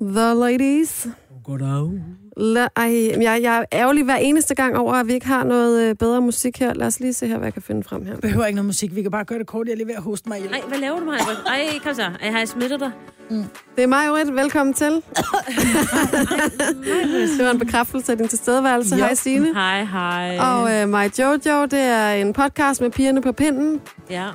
[0.00, 1.06] The Ladies.
[1.44, 1.90] Goddag.
[2.40, 5.82] La- Ej, jeg, jeg er ærgerlig hver eneste gang over, at vi ikke har noget
[5.88, 6.74] øh, bedre musik her.
[6.74, 8.16] Lad os lige se her, hvad jeg kan finde frem her.
[8.16, 9.66] Behøver ikke noget musik, vi kan bare gøre det kort.
[9.66, 10.40] Jeg er lige ved at hoste mig.
[10.50, 11.18] Nej, hvad laver du, mig?
[11.46, 12.02] Ej, kom så.
[12.02, 12.90] Ej, har jeg smittet dig?
[13.76, 14.34] Det er mig, Rit.
[14.34, 14.86] Velkommen til.
[17.38, 18.96] det var en bekræftelse af din tilstedeværelse.
[18.96, 19.04] Jo.
[19.04, 19.54] Hej, Signe.
[19.54, 20.38] Hej, hej.
[20.38, 24.26] Og øh, mig Jojo, det er en podcast med pigerne på pinden, ja.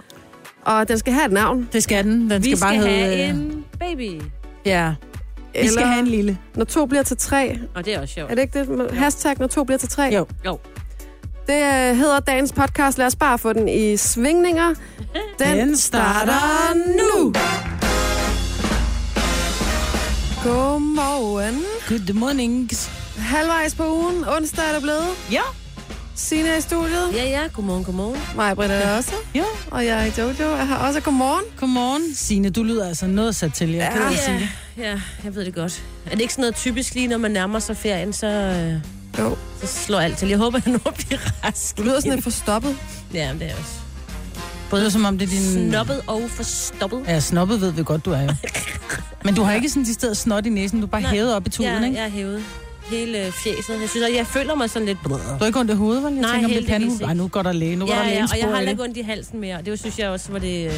[0.65, 1.69] og den skal have et navn.
[1.73, 2.29] Det skal den.
[2.29, 3.23] Den Vi skal, skal bare have hedde...
[3.23, 4.21] øh, en baby.
[4.65, 4.93] Ja,
[5.53, 6.37] vi skal have en lille.
[6.55, 7.59] Når to bliver til tre.
[7.75, 8.31] Og det er også sjovt.
[8.31, 8.91] Er det ikke det?
[8.91, 10.03] Hashtag, når to bliver til tre.
[10.03, 10.25] Jo.
[10.45, 10.59] Jo.
[11.47, 12.97] Det øh, hedder dagens podcast.
[12.97, 14.73] Lad os bare få den i svingninger.
[15.39, 17.33] Den, Den starter nu.
[20.43, 21.63] Godmorgen.
[21.89, 22.69] Good morning.
[23.17, 24.25] Halvvejs på ugen.
[24.37, 25.07] Onsdag er det blevet.
[25.31, 25.41] Ja.
[26.21, 27.13] Signe er i studiet.
[27.13, 27.47] Ja, ja.
[27.53, 28.19] Godmorgen, godmorgen.
[28.35, 29.11] Mig, Britta, er også.
[29.35, 29.43] Ja.
[29.71, 30.55] Og jeg er Jojo.
[30.55, 31.43] Jeg har også godmorgen.
[31.59, 32.15] Godmorgen.
[32.15, 33.69] Signe, du lyder altså noget sat til.
[33.69, 34.09] Jeg kan Ja.
[34.09, 34.17] ja.
[34.25, 34.49] sige det.
[34.77, 35.83] Ja, jeg ved det godt.
[36.05, 38.73] Er det ikke sådan noget typisk lige, når man nærmer sig ferien, så, øh,
[39.19, 39.37] Jo.
[39.61, 40.29] så slår alt til.
[40.29, 41.77] Jeg håber, at jeg når at blive rask.
[41.77, 42.77] Du lyder sådan lidt forstoppet.
[43.13, 43.71] Ja, det er også.
[44.71, 45.69] Det lyder som om det er din...
[45.71, 47.03] Snobbet og forstoppet.
[47.07, 48.29] Ja, snobbet ved vi godt, du er jo.
[49.25, 50.79] Men du har ikke sådan de steder snot i næsen.
[50.79, 51.11] Du er bare Nej.
[51.11, 51.97] hævet op i tuden, Ja, ikke?
[51.97, 52.43] jeg er hævet
[52.89, 53.81] hele fjeset.
[53.81, 54.97] Jeg synes, at jeg føler mig sådan lidt...
[55.03, 56.13] Du har ikke ondt i hovedet, vel?
[56.13, 56.91] Jeg Nej, tænker, om det er heldigvis panden.
[56.93, 57.05] ikke.
[57.05, 57.75] Ej, nu går der læge.
[57.75, 59.55] Nu går Ja, der ja, og jeg har i heller ikke ondt i halsen mere.
[59.55, 60.65] og Det synes jeg også var det...
[60.67, 60.73] øh,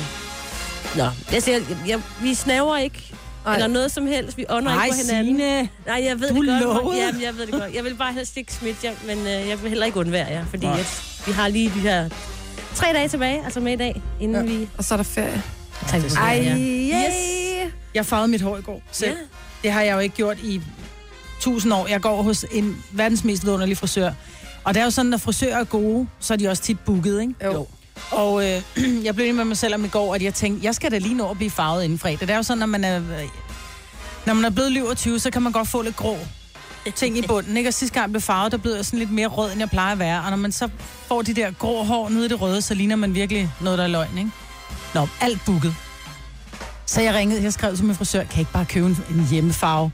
[0.97, 3.13] Nå, jeg siger, jeg, jeg, vi snaver ikke.
[3.45, 3.53] Ej.
[3.55, 4.37] Eller noget som helst.
[4.37, 5.37] Vi ånder Nej, ikke på hinanden.
[5.37, 5.69] Signe.
[5.87, 6.83] Nej, jeg ved Du det godt.
[6.83, 7.05] lovede.
[7.05, 7.75] Jamen, jeg ved det godt.
[7.75, 10.45] Jeg vil bare helst ikke smitte jer, men øh, jeg vil heller ikke undvære jer,
[10.45, 10.79] fordi Nej.
[10.79, 12.09] at vi har lige de her
[12.75, 14.53] tre dage tilbage, altså med i dag, inden Ja.
[14.57, 15.43] vi Og så er der ferie.
[15.91, 16.55] Ej, ferie.
[16.93, 17.69] yay.
[17.93, 19.11] Jeg farvede mit hår i går selv.
[19.11, 19.17] Ja.
[19.63, 20.61] Det har jeg jo ikke gjort i
[21.43, 21.87] tusind år.
[21.87, 24.11] Jeg går hos en verdens mest vidunderlige frisør.
[24.63, 27.21] Og det er jo sådan, når frisører er gode, så er de også tit booket,
[27.21, 27.33] ikke?
[27.43, 27.67] Jo.
[28.11, 28.61] Og øh,
[29.05, 30.97] jeg blev enig med mig selv om i går, at jeg tænkte, jeg skal da
[30.97, 32.19] lige nå at blive farvet inden fredag.
[32.19, 33.27] Det er jo sådan, når man er, øh,
[34.25, 36.17] når man er blevet 27, så kan man godt få lidt grå
[36.95, 37.69] ting i bunden, ikke?
[37.69, 39.69] Og sidste gang jeg blev farvet, der blev jeg sådan lidt mere rød, end jeg
[39.69, 40.23] plejer at være.
[40.23, 40.69] Og når man så
[41.07, 43.83] får de der grå hår nede i det røde, så ligner man virkelig noget, der
[43.83, 44.31] er løgn, ikke?
[44.93, 45.75] Nå, alt booket.
[46.85, 49.27] Så jeg ringede, jeg skrev til min frisør, kan jeg ikke bare købe en, en
[49.31, 49.91] hjemmefarve?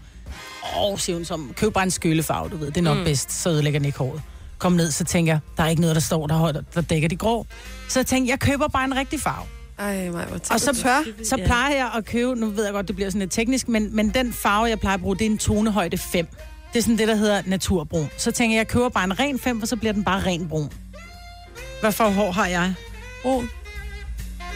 [0.77, 3.03] Åh, siger hun som, køb bare en skøllefarve, du ved, det er nok mm.
[3.03, 4.21] Bedst, så ødelægger den ikke håret.
[4.57, 7.07] Kom ned, så tænker jeg, der er ikke noget, der står, der, der, der dækker
[7.09, 7.45] de grå.
[7.87, 9.45] Så jeg tænkte, jeg køber bare en rigtig farve.
[9.79, 11.03] Ej, mig, hvor Og så, tør.
[11.23, 13.95] så plejer jeg at købe, nu ved jeg godt, det bliver sådan lidt teknisk, men,
[13.95, 16.27] men den farve, jeg plejer at bruge, det er en tonehøjde 5.
[16.73, 18.09] Det er sådan det, der hedder naturbrun.
[18.17, 20.47] Så tænker jeg, jeg køber bare en ren 5, og så bliver den bare ren
[20.47, 20.69] brun.
[21.81, 22.73] Hvad for hår har jeg?
[23.23, 23.49] Brun.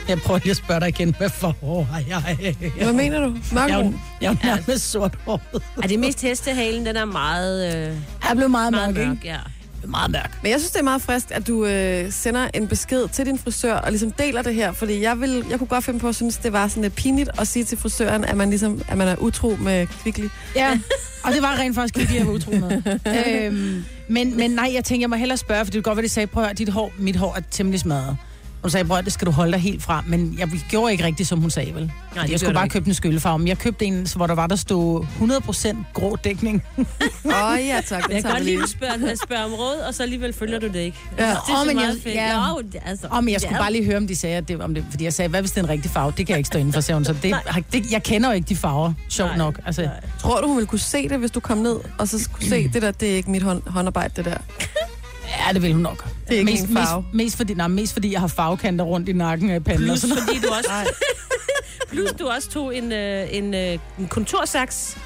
[0.08, 2.56] Jeg prøver lige at spørge dig igen, hvad for hår har jeg?
[2.82, 3.36] Hvad mener du?
[3.54, 5.42] Jeg er jo, jeg er jo nærmest sort hår.
[5.84, 7.96] Er det mest hestehalen, den er meget, øh, Jeg
[8.30, 9.28] er blevet meget, meget mørk, mørk, ikke?
[9.28, 9.38] ja.
[9.88, 10.40] Meget mørk.
[10.44, 13.38] Men jeg synes, det er meget frisk, at du øh, sender en besked til din
[13.40, 16.16] frisør og ligesom deler det her, fordi jeg, vil, jeg kunne godt finde på at
[16.16, 19.08] synes, det var sådan lidt pinligt at sige til frisøren, at man ligesom at man
[19.08, 20.28] er utro med Kvickly.
[20.56, 20.80] Ja,
[21.24, 22.82] og det var rent faktisk ikke, jeg var utro med.
[23.46, 26.04] øhm, men, men nej, jeg tænker, jeg må hellere spørge, for det kan godt være,
[26.04, 28.18] de sagde, prøv at høre, dit hår, mit hår er temmelig smadret.
[28.64, 30.04] Og hun sagde, at, det skal du holde dig helt fra.
[30.08, 31.92] Men jeg gjorde ikke rigtigt, som hun sagde, vel?
[32.24, 32.74] det jeg skulle bare ikke.
[32.74, 33.40] købe en skyllefarve.
[33.40, 36.64] Men jeg købte en, hvor der var, der stod 100% grå dækning.
[36.78, 36.84] Åh
[37.26, 38.04] oh, ja, tak.
[38.12, 38.64] Jeg kan godt lide lige.
[38.64, 40.98] at spørge, spørge om råd, og så alligevel følger du det ikke.
[41.18, 41.24] Ja.
[41.24, 42.16] Det er så men meget jeg- fedt.
[42.16, 42.50] ja.
[42.50, 43.62] Jo, altså, Og men jeg skulle ja.
[43.62, 45.52] bare lige høre, om de sagde, at det, om det, fordi jeg sagde, hvad hvis
[45.52, 46.14] det er en rigtig farve?
[46.18, 47.06] Det kan jeg ikke stå inden for, sagde hun.
[47.06, 47.64] Så det, Nej.
[47.74, 49.60] det, jeg kender jo ikke de farver, sjovt Nej, nok.
[49.66, 49.92] Altså, nej.
[50.20, 52.68] Tror du, hun ville kunne se det, hvis du kom ned, og så skulle se,
[52.74, 54.38] det der, det er ikke mit hånd, håndarbejde, det der.
[55.48, 56.06] Ja, det vil hun nok.
[56.28, 57.02] Det er ikke mest, farve.
[57.02, 59.84] Mest, mest, fordi, nej, mest fordi, jeg har farvekanter rundt i nakken af panden.
[59.84, 60.24] og Plus sådan noget.
[60.30, 60.94] fordi du også,
[61.90, 64.98] plus du også tog en, øh, en, øh, en kontorsaks.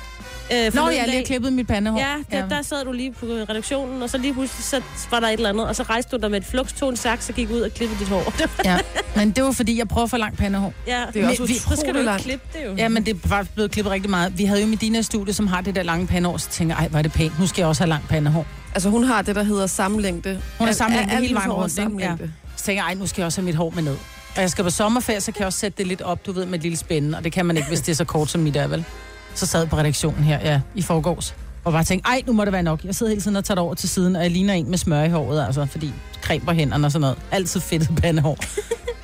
[0.54, 2.00] Øh, Nå, jeg har lige klippet mit pandehår.
[2.00, 4.82] Ja, der, der sad du lige på redaktionen, og så lige pludselig så
[5.12, 7.36] var der et eller andet, og så rejste du dig med et flugståen saks og
[7.36, 8.34] gik ud og klippede dit hår.
[8.66, 8.78] ja.
[9.16, 10.74] Men det var fordi, jeg prøver for langt pandehår.
[10.88, 12.24] ja, Det er også Men vi- så skal du langt.
[12.24, 12.76] klippe det jo.
[12.76, 14.38] Ja, men det er faktisk blevet klippet rigtig meget.
[14.38, 16.82] Vi havde jo Medina i studiet, som har det der lange pandehår, så tænker jeg,
[16.84, 17.40] ej, hvor er det pænt.
[17.40, 18.46] Nu skal jeg også have langt pandehår.
[18.78, 20.42] Altså, hun har det, der hedder sammenlængde.
[20.58, 21.84] Hun er sammenlængde hele vejen rundt, ikke?
[21.84, 22.32] sammenlængde.
[22.56, 23.98] Så tænker jeg, ej, nu skal jeg også have mit hår med ned.
[24.36, 26.46] Og jeg skal på sommerferie, så kan jeg også sætte det lidt op, du ved,
[26.46, 27.18] med et lille spænde.
[27.18, 28.86] Og det kan man ikke, hvis det er så kort som mit er, vel?
[29.34, 31.36] Så sad jeg på redaktionen her, ja, i forgårs.
[31.64, 32.84] Og bare tænkte, ej, nu må det være nok.
[32.84, 34.78] Jeg sidder hele tiden og tager det over til siden, og jeg ligner en med
[34.78, 37.18] smør i håret, altså, fordi creme på hænderne og sådan noget.
[37.32, 38.38] Altid fedtet pandehår.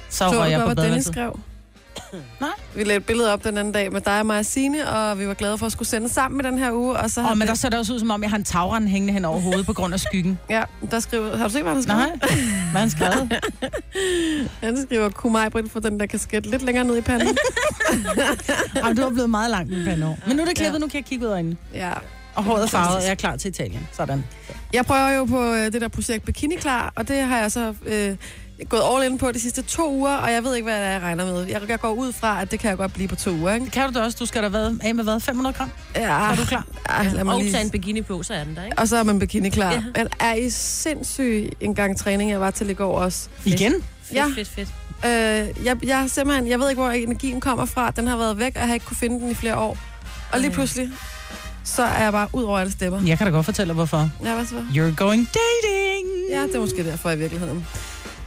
[0.09, 1.15] Så Så du jeg på badeværelset.
[2.13, 2.21] Skrev?
[2.42, 2.50] Nej.
[2.75, 5.19] Vi lagde et billede op den anden dag med dig og mig og Signe, og
[5.19, 6.98] vi var glade for at skulle sende sammen med den her uge.
[6.98, 8.38] Og så har Åh, men det- der ser det også ud, som om jeg har
[8.38, 10.39] en tagrende hængende hen over hovedet på grund af skyggen.
[10.50, 11.38] Ja, der skriver...
[11.38, 11.98] Har du set, hvad han skriver?
[12.00, 12.10] Nej,
[12.71, 13.33] hvad han skrevet?
[14.63, 17.27] Han skriver, kunne mig, Britt, få den der kasket lidt længere ned i panden?
[18.75, 20.18] Jamen, du har blevet meget langt med pandehår.
[20.27, 21.57] Men nu er det klippet, nu kan jeg kigge ud af øjnene.
[21.74, 21.92] ja.
[22.36, 23.88] Og håret er farvet, og jeg er klar til Italien.
[23.92, 24.24] Sådan.
[24.74, 27.74] Jeg prøver jo på øh, det der projekt Bikini Klar, og det har jeg så
[27.86, 28.15] øh,
[28.69, 31.25] gået all in på de sidste to uger, og jeg ved ikke, hvad jeg regner
[31.25, 31.44] med.
[31.45, 33.69] Jeg, jeg går ud fra, at det kan jeg godt blive på to uger, ikke?
[33.69, 34.17] Kan du det også?
[34.19, 35.19] Du skal da være af med hvad?
[35.19, 35.71] 500 gram?
[35.95, 36.65] Ja, Er du klar?
[36.89, 37.51] Ja, lad mig Og lige...
[37.53, 38.79] tage en bikini på, så er den der, ikke?
[38.79, 39.71] Og så er man bikini klar.
[39.71, 39.83] Ja.
[39.95, 43.27] Men er I sindssyg en gang træning, jeg var til i går også?
[43.45, 43.71] Igen?
[43.73, 44.25] Fedt, Ja.
[44.35, 44.69] fedt, fedt.
[45.05, 47.91] Øh, jeg, jeg simpelthen, jeg ved ikke, hvor energien kommer fra.
[47.91, 49.77] Den har været væk, og jeg har ikke kunne finde den i flere år.
[50.31, 50.53] Og lige Ej.
[50.55, 50.89] pludselig,
[51.63, 53.01] så er jeg bare ud over alle stemmer.
[53.05, 54.09] Jeg kan da godt fortælle dig, hvorfor.
[54.23, 54.55] Ja, hvad så?
[54.55, 56.07] You're going dating!
[56.31, 57.67] Ja, det er måske derfor i virkeligheden.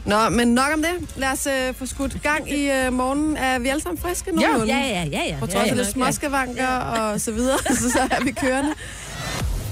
[0.07, 1.09] Nå, men nok om det.
[1.15, 3.37] Lad os øh, få skudt gang i øh, morgenen.
[3.37, 4.41] Er vi alle sammen friske nu?
[4.41, 5.23] Ja, ja, ja, ja.
[5.27, 5.35] ja.
[5.39, 8.31] På trods ja, af ja, lidt nok, småskavanker og så videre, så, så er vi
[8.31, 8.73] kørende.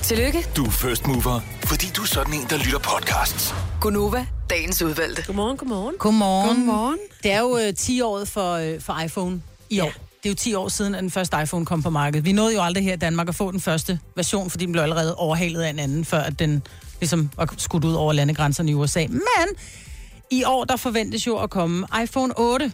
[0.04, 3.54] Tillykke, Du er first mover, fordi du er sådan en, der lytter podcasts.
[3.82, 5.22] Gunova, dagens udvalgte.
[5.22, 5.26] ja.
[5.26, 5.96] Godmorgen, godmorgen.
[6.00, 6.58] Godmorgen.
[6.58, 6.98] Godmorgen.
[7.24, 9.92] Det er jo øh, 10 året for, øh, for iPhone i år.
[10.24, 12.26] Det er jo 10 år siden, at den første iPhone kom på markedet.
[12.26, 14.84] Vi nåede jo aldrig her i Danmark at få den første version, fordi den blev
[14.84, 16.64] allerede overhalet af en anden, før at den
[17.00, 19.08] ligesom var skudt ud over landegrænserne i USA.
[19.08, 19.22] Men
[20.32, 22.72] i år, der forventes jo at komme iPhone 8.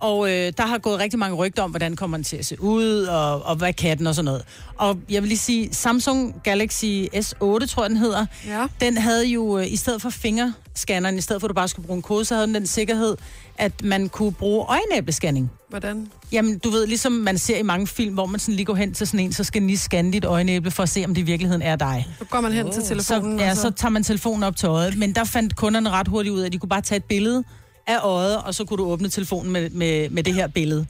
[0.00, 2.62] Og øh, der har gået rigtig mange rygter om, hvordan kommer den til at se
[2.62, 4.42] ud, og, og hvad kan den og sådan noget.
[4.76, 8.66] Og jeg vil lige sige, Samsung Galaxy S8, tror jeg den hedder, Ja.
[8.80, 11.86] den havde jo, øh, i stedet for fingerscanneren, i stedet for at du bare skulle
[11.86, 13.16] bruge en kode, så havde den den sikkerhed,
[13.58, 15.50] at man kunne bruge øjenæblescanning.
[15.68, 16.08] Hvordan?
[16.32, 18.94] Jamen, du ved, ligesom man ser i mange film, hvor man sådan lige går hen
[18.94, 21.20] til sådan en, så skal den lige scanne dit øjenæble for at se, om det
[21.22, 22.06] i virkeligheden er dig.
[22.18, 22.72] Så går man hen oh.
[22.72, 24.96] til Så, telefonen, ja, og så tager man telefonen op til øjet.
[24.98, 27.44] Men der fandt kunderne ret hurtigt ud af, at de kunne bare tage et billede
[27.86, 30.86] af øjet, og så kunne du åbne telefonen med, med, med det her billede.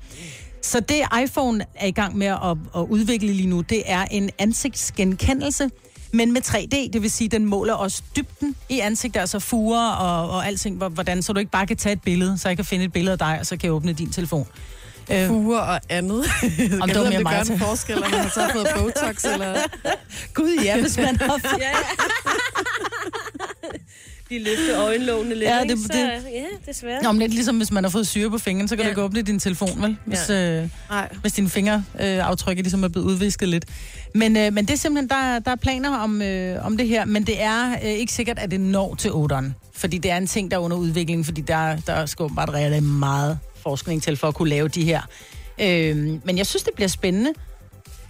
[0.63, 2.41] Så det iPhone er i gang med at,
[2.77, 5.71] at udvikle lige nu, det er en ansigtsgenkendelse,
[6.13, 10.31] men med 3D, det vil sige, den måler også dybden i ansigtet, altså fuger og,
[10.31, 12.65] og alting, hvor- hvordan, så du ikke bare kan tage et billede, så jeg kan
[12.65, 14.47] finde et billede af dig, og så kan jeg åbne din telefon.
[15.13, 16.25] Øh, Fuger og andet.
[16.43, 19.25] Jeg det var ved, om det gør en forskel, om man har så fået Botox,
[19.25, 19.55] eller...
[20.35, 21.75] Gud, ja, hvis man har Ja, ja.
[24.31, 25.75] De løfter øjenlågene lidt, Ja, ikke?
[25.75, 27.03] det- Så, det- ja, desværre.
[27.03, 28.89] Nå, men lidt ligesom hvis man har fået syre på fingeren, så kan ja.
[28.89, 28.89] Ja.
[28.89, 29.97] du ikke åbne din telefon, vel?
[30.05, 30.63] Hvis, ja.
[30.63, 31.09] øh, Nej.
[31.21, 33.65] hvis dine fingeraftryk øh, ligesom er blevet udvisket lidt.
[34.15, 37.05] Men, øh, men det er simpelthen, der, der er planer om, øh, om det her,
[37.05, 39.45] men det er øh, ikke sikkert, at det når til 8'eren.
[39.75, 42.83] Fordi det er en ting, der er under udvikling, fordi der, der skal åbenbart rigtig
[42.83, 45.01] meget forskning til for at kunne lave de her.
[45.61, 47.33] Øh, men jeg synes, det bliver spændende.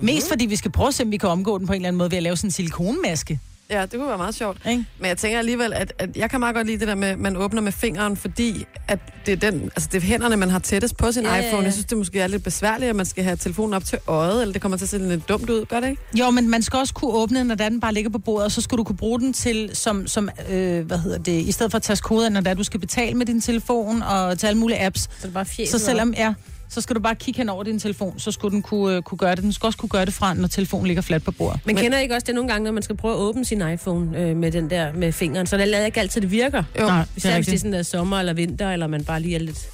[0.01, 1.89] Mest fordi vi skal prøve at se, om vi kan omgå den på en eller
[1.89, 3.41] anden måde ved at lave sådan en silikonmaske.
[3.71, 4.59] Ja, det kunne være meget sjovt.
[4.71, 4.85] Ikke?
[4.99, 7.19] Men jeg tænker alligevel, at, at jeg kan meget godt lide det der med, at
[7.19, 10.59] man åbner med fingeren, fordi at det er, den, altså det er hænderne, man har
[10.59, 11.57] tættest på sin Ja, iPhone.
[11.59, 11.65] ja.
[11.65, 14.43] Jeg synes, det måske er lidt besværligt, at man skal have telefonen op til øjet,
[14.43, 15.65] eller det kommer til at se lidt dumt ud.
[15.67, 16.03] Gør det ikke?
[16.19, 18.53] Jo, men man skal også kunne åbne den, når den bare ligger på bordet, og
[18.53, 21.73] så skal du kunne bruge den til, som, som øh, hvad hedder det, i stedet
[21.73, 24.81] for at tage koden, når du skal betale med din telefon og til alle mulige
[24.87, 25.01] apps.
[25.03, 26.35] Så er det bare fjeset Så selvom, ja,
[26.71, 29.19] så skal du bare kigge hen over din telefon, så skulle den kunne, øh, kunne
[29.19, 29.43] gøre det.
[29.45, 31.61] Den skal også kunne gøre det fra, når telefonen ligger fladt på bordet.
[31.65, 33.63] Men kender I ikke også det nogle gange, når man skal prøve at åbne sin
[33.73, 35.47] iPhone øh, med den der med fingeren?
[35.47, 36.63] Så det lader ikke altid, det virker.
[36.81, 36.87] Jo.
[36.87, 39.21] Nej, det Især er hvis det er sådan der sommer eller vinter, eller man bare
[39.21, 39.69] lige er lidt...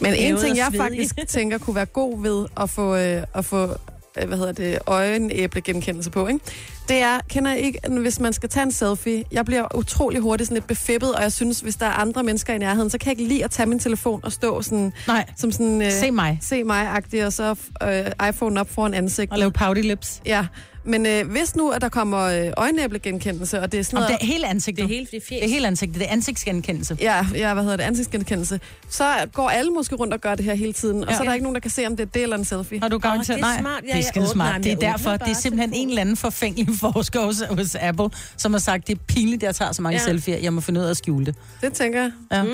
[0.00, 3.76] Men en ting, jeg faktisk tænker kunne være god ved at få, øh, at få
[4.18, 6.40] øh, hvad hedder det, øjenæblegenkendelse på, ikke?
[6.88, 10.48] Det er, kender I ikke, hvis man skal tage en selfie, jeg bliver utrolig hurtigt
[10.48, 13.06] sådan lidt befippet, og jeg synes, hvis der er andre mennesker i nærheden, så kan
[13.10, 15.82] jeg ikke lide at tage min telefon og stå sådan, Nej, som sådan...
[15.82, 19.32] Øh, se mig se mig-agtig, og så øh, iPhone op foran ansigtet.
[19.32, 20.20] og lave pouty lips.
[20.26, 20.46] Ja,
[20.88, 24.20] men øh, hvis nu, at der kommer øh, øjenæblegenkendelse, og det er sådan Om noget...
[24.20, 24.88] det er hele ansigtet.
[24.88, 25.38] Det er helt det fjes.
[25.40, 26.00] det er hele ansigtet.
[26.00, 26.96] Det er ansigtsgenkendelse.
[27.00, 28.60] Ja, ja, hvad hedder det, ansigtsgenkendelse.
[28.90, 31.16] Så går alle måske rundt og gør det her hele tiden, og Ja.
[31.16, 32.80] så er der ikke nogen, der kan se, om det er det eller en selfie.
[32.80, 33.38] Har du garanteret?
[33.38, 33.82] det er Nej, smart.
[33.88, 34.64] Ja, det er skide smart.
[34.64, 38.52] Det er derfor, det er simpelthen en eller anden forfængelig forsker hos, hos Apple, som
[38.52, 40.02] har sagt, det er pinligt, at jeg tager så mange ja.
[40.06, 40.12] Ja.
[40.12, 40.42] selfies.
[40.42, 41.34] Jeg må finde ud af at skjule det.
[41.60, 42.12] Det tænker jeg.
[42.32, 42.42] Ja.
[42.42, 42.50] Mm.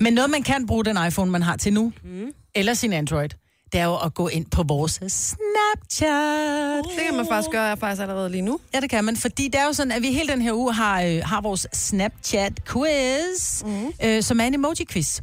[0.00, 2.26] Men noget, man kan bruge den iPhone, man har til nu, mm.
[2.54, 3.28] eller sin Android,
[3.74, 6.84] det er jo at gå ind på vores Snapchat.
[6.84, 8.60] Det kan man faktisk gøre faktisk allerede lige nu.
[8.74, 10.74] Ja, det kan man, fordi det er jo sådan, at vi hele den her uge
[10.74, 13.92] har, øh, har vores Snapchat-quiz, mm.
[14.04, 15.20] øh, som er en emoji-quiz.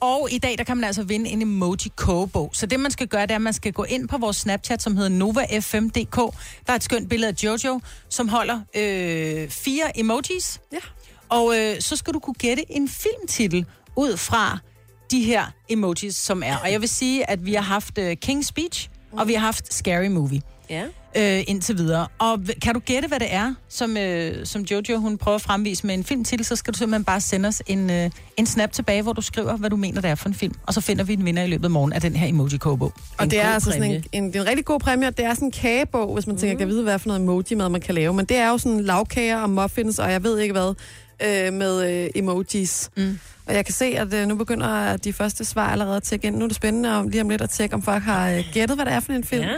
[0.00, 2.50] Og i dag, der kan man altså vinde en emoji-kogebog.
[2.52, 4.82] Så det, man skal gøre, det er, at man skal gå ind på vores Snapchat,
[4.82, 6.16] som hedder NovaF5.dk.
[6.66, 10.60] Der er et skønt billede af Jojo, som holder øh, fire emojis.
[10.72, 10.78] Ja.
[11.28, 14.58] Og øh, så skal du kunne gætte en filmtitel ud fra
[15.10, 16.56] de her emojis, som er.
[16.56, 19.74] Og jeg vil sige, at vi har haft øh, King's Speech, og vi har haft
[19.74, 20.84] Scary Movie Ja.
[21.38, 22.06] øh, indtil videre.
[22.18, 25.86] Og kan du gætte, hvad det er, som, øh, som Jojo hun prøver at fremvise
[25.86, 29.02] med en filmtitel, så skal du simpelthen bare sende os en, øh, en snap tilbage,
[29.02, 30.54] hvor du skriver, hvad du mener, det er for en film.
[30.66, 32.92] Og så finder vi en vinder i løbet af morgen af den her emoji-kogebog.
[33.18, 35.16] Og En det er altså sådan en, en, det er en rigtig god præmie, og
[35.16, 37.80] det er sådan en kagebog, hvis man tænker, kan vide, hvad for noget emoji-mad man
[37.80, 38.14] kan lave.
[38.14, 40.74] Men det er jo sådan lavkager og muffins, og jeg ved ikke hvad,
[41.22, 42.90] øh, med øh, emojis.
[42.96, 43.18] Mm.
[43.46, 46.36] Og jeg kan se, at øh, nu begynder de første svar allerede at tjekke ind.
[46.36, 48.76] Nu er det spændende om, lige om lidt at tjekke, om folk har øh, gættet,
[48.76, 49.42] hvad det er for en film.
[49.42, 49.54] ja.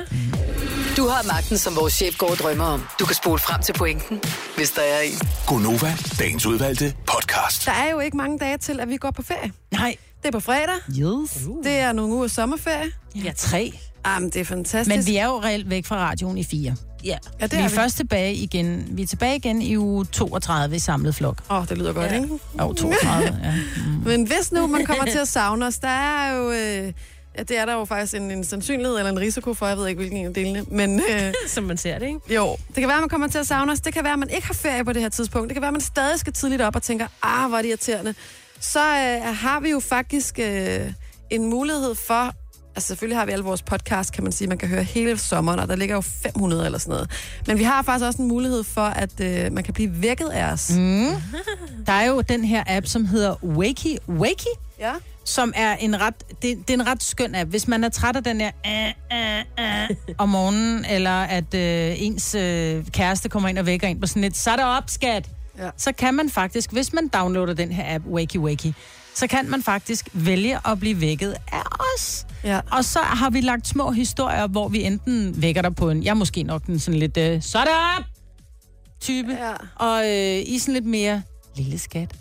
[0.96, 2.82] Du har magten, som vores chef går og drømmer om.
[3.00, 4.20] Du kan spole frem til pointen,
[4.56, 5.18] hvis der er en.
[5.46, 7.66] Gonova, dagens udvalgte podcast.
[7.66, 9.52] Der er jo ikke mange dage til, at vi går på ferie.
[9.72, 9.96] Nej.
[10.22, 10.74] Det er på fredag.
[10.98, 11.38] Yes.
[11.64, 12.90] Det er nogle uger sommerferie.
[13.24, 13.72] Ja, tre.
[14.06, 14.96] Jamen, det er fantastisk.
[14.96, 16.76] Men vi er jo reelt væk fra radioen i fire.
[17.06, 17.18] Ja.
[17.40, 17.74] ja, det vi er er vi.
[17.74, 18.86] først tilbage igen.
[18.90, 21.42] Vi er tilbage igen i uge 32 i samlet flok.
[21.50, 22.22] Åh, oh, det lyder godt, Ja.
[22.22, 22.38] ikke?
[22.60, 23.54] Jo, 32, ja.
[24.10, 26.50] Men hvis nu man kommer til at savne os, der er jo...
[26.50, 26.92] Øh,
[27.38, 29.86] ja, det er der jo faktisk en, en sandsynlighed eller en risiko for, jeg ved
[29.88, 30.64] ikke, hvilken en af delene.
[30.70, 32.34] Men øh, Som man ser det, ikke?
[32.34, 33.80] jo, det kan være, man kommer til at savne os.
[33.80, 35.48] Det kan være, man ikke har ferie på det her tidspunkt.
[35.48, 38.14] Det kan være, man stadig skal tidligt op og tænker, ah, hvor er det irriterende.
[38.60, 40.92] Så øh, har vi jo faktisk øh,
[41.30, 42.32] en mulighed for...
[42.76, 44.48] Altså selvfølgelig har vi alle vores podcast, kan man sige.
[44.48, 47.10] Man kan høre hele sommeren, og der ligger jo 500 eller sådan noget.
[47.46, 50.52] Men vi har faktisk også en mulighed for, at øh, man kan blive vækket af
[50.52, 50.70] os.
[50.76, 51.08] Mm.
[51.86, 53.96] Der er jo den her app, som hedder Wakey.
[54.08, 54.50] Wakey?
[54.80, 54.92] Ja.
[55.24, 57.50] som er en ret, det, det er en ret skøn app.
[57.50, 62.02] Hvis man er træt af den her øh, øh, øh, om morgenen, eller at øh,
[62.02, 64.84] ens øh, kæreste kommer ind og vækker en på sådan et, så er der op,
[64.86, 65.28] skat.
[65.58, 65.70] Ja.
[65.76, 68.72] Så kan man faktisk, hvis man downloader den her app, Wakey Wakey,
[69.16, 71.62] så kan man faktisk vælge at blive vækket af
[71.94, 72.26] os.
[72.44, 72.60] Ja.
[72.72, 76.10] Og så har vi lagt små historier, hvor vi enten vækker dig på en, jeg
[76.10, 78.04] er måske nok den sådan lidt, øh, så der op!
[79.00, 79.32] type.
[79.32, 79.52] Ja.
[79.86, 81.22] Og øh, I sådan lidt mere,
[81.56, 82.14] lille skat,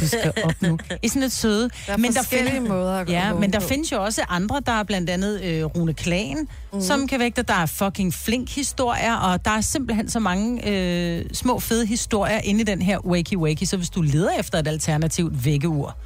[0.00, 0.78] du skal op nu.
[1.02, 1.70] I sådan lidt søde.
[1.86, 3.66] Der er forskellige måder at Ja, men der på.
[3.66, 6.80] findes jo også andre, der er blandt andet øh, Rune Klagen, mm.
[6.80, 11.24] som kan vægte, der er fucking flink historier, og der er simpelthen så mange øh,
[11.32, 14.68] små fede historier inde i den her Wakey Wakey, så hvis du leder efter et
[14.68, 15.96] alternativt vækkeur,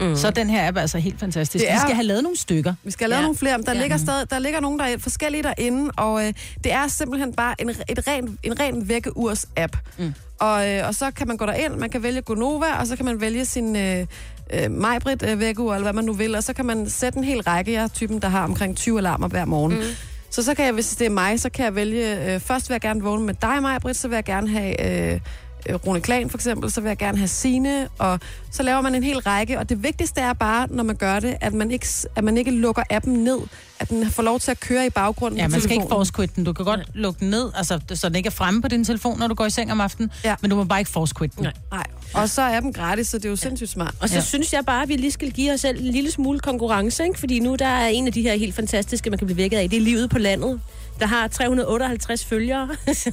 [0.00, 0.16] mm.
[0.16, 1.62] så er den her app altså helt fantastisk.
[1.62, 2.74] Det er- Vi skal have lavet nogle stykker.
[2.84, 3.24] Vi skal have lavet Ja.
[3.24, 3.80] nogle flere, men der, Ja.
[3.80, 6.32] ligger stadig, der ligger nogle, der er forskellige derinde, og øh,
[6.64, 9.76] det er simpelthen bare en, et ren, en ren vækkeurs-app.
[9.98, 10.14] Mm.
[10.40, 13.04] Og, øh, og så kan man gå derind, man kan vælge Gonova, og så kan
[13.04, 14.06] man vælge sin øh,
[14.52, 17.24] øh, Majbrit øh, vækkeur, eller hvad man nu vil, og så kan man sætte en
[17.24, 17.72] hel række.
[17.72, 19.74] Jeg er typen, der har omkring 20 alarmer hver morgen.
[19.76, 19.82] Mm.
[20.30, 22.74] Så så kan jeg, hvis det er mig, så kan jeg vælge, øh, først vil
[22.74, 25.12] jeg gerne vågne med dig, Majbrit, så vil jeg gerne have...
[25.14, 25.20] Øh,
[25.68, 28.94] Øh, Rune Klan for eksempel, så vil jeg gerne have Sine og så laver man
[28.94, 31.86] en hel række, og det vigtigste er bare, når man gør det, at man ikke,
[32.16, 33.38] at man ikke lukker appen ned,
[33.80, 36.44] at den får lov til at køre i baggrunden Ja, man skal ikke quit den.
[36.44, 39.18] Du kan godt lukke den ned, altså, så den ikke er fremme på din telefon,
[39.18, 40.34] når du går i seng om aftenen, Ja.
[40.42, 41.42] men du må bare ikke force quit den.
[41.42, 41.52] Nej.
[41.72, 41.84] Nej.
[42.14, 43.94] Og så er appen gratis, så det er jo sindssygt smart.
[44.00, 44.20] Og så Ja.
[44.20, 47.18] synes jeg bare, at vi lige skal give os selv en lille smule konkurrence, ikke?
[47.18, 49.70] fordi nu der er en af de her helt fantastiske, man kan blive vækket af.
[49.70, 50.60] Det er livet på landet,
[51.00, 52.68] der har 358 følgere.
[52.94, 53.12] så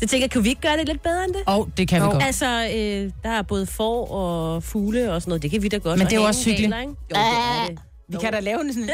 [0.00, 1.42] jeg tænker, kan vi ikke gøre det lidt bedre end det?
[1.46, 2.12] Og det kan vi Jo.
[2.12, 2.22] godt.
[2.24, 5.42] Altså, øh, der er både får og fugle og sådan noget.
[5.42, 5.98] Det kan vi da godt.
[5.98, 6.62] Men det er jo Og også ikke?
[6.64, 7.78] Jo, det er det.
[8.10, 8.90] Vi kan da lave en sådan...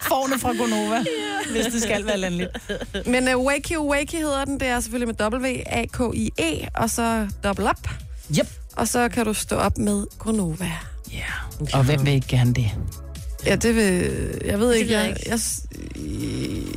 [0.00, 1.04] Forne fra Gonova,
[1.52, 2.50] hvis det skal være landligt.
[3.06, 7.88] Men uh, Wakey Wakey hedder den, det er selvfølgelig med W-A-K-I-E, og så double up.
[8.38, 8.46] Yep.
[8.76, 10.72] Og så kan du stå op med Gronova.
[11.12, 11.24] Ja,
[11.72, 12.70] og hvem vil ikke gerne det?
[13.46, 14.10] Ja, det vil...
[14.44, 15.38] Jeg ved ikke, jeg jeg, jeg,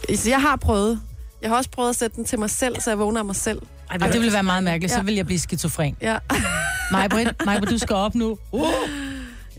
[0.09, 1.01] jeg, jeg, har prøvet.
[1.41, 3.35] Jeg har også prøvet at sætte den til mig selv, så jeg vågner af mig
[3.35, 3.61] selv.
[3.89, 5.03] Ej, Og det ville være meget mærkeligt, så Ja.
[5.03, 5.95] vil jeg blive skizofren.
[6.01, 6.17] Ja.
[7.09, 8.37] Britt, mig, du skal op nu.
[8.51, 8.63] Uh,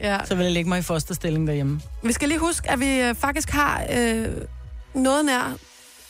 [0.03, 0.19] ja.
[0.25, 1.81] så vil jeg lægge mig i fosterstilling derhjemme.
[2.03, 4.29] Vi skal lige huske, at vi øh, faktisk har øh,
[4.95, 5.57] noget nær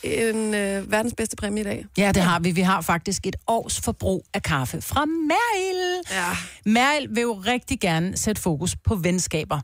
[0.03, 1.85] en øh, verdens bedste præmie i dag.
[1.97, 2.51] Ja, det har vi.
[2.51, 6.01] Vi har faktisk et års forbrug af kaffe fra Meril.
[6.11, 6.37] Ja.
[6.65, 9.59] Meril vil jo rigtig gerne sætte fokus på venskaber.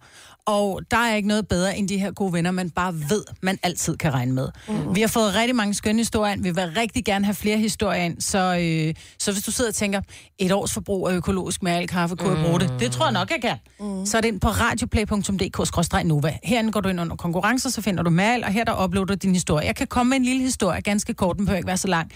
[0.50, 3.60] Og der er ikke noget bedre end de her gode venner, man bare ved, man
[3.64, 4.48] altid kan regne med.
[4.68, 4.96] Mm.
[4.96, 6.44] Vi har fået rigtig mange skønne historier ind.
[6.44, 8.22] Vi vil rigtig gerne have flere historier ind.
[8.22, 10.02] Så, øh, så hvis du sidder og tænker,
[10.38, 12.74] et års forbrug af økologisk Meril kaffe, kunne jeg bruge det?
[12.80, 13.58] Det tror jeg nok, jeg kan.
[13.80, 14.06] Mm.
[14.06, 16.38] Så er det ind på radioplay.dk-nova.
[16.44, 19.34] Herinde går du ind under konkurrencer, så finder du Meril, og her der uploader din
[19.34, 19.66] historie.
[19.66, 22.12] Jeg kan komme med en lille historie, ganske kort, den behøver ikke være så lang.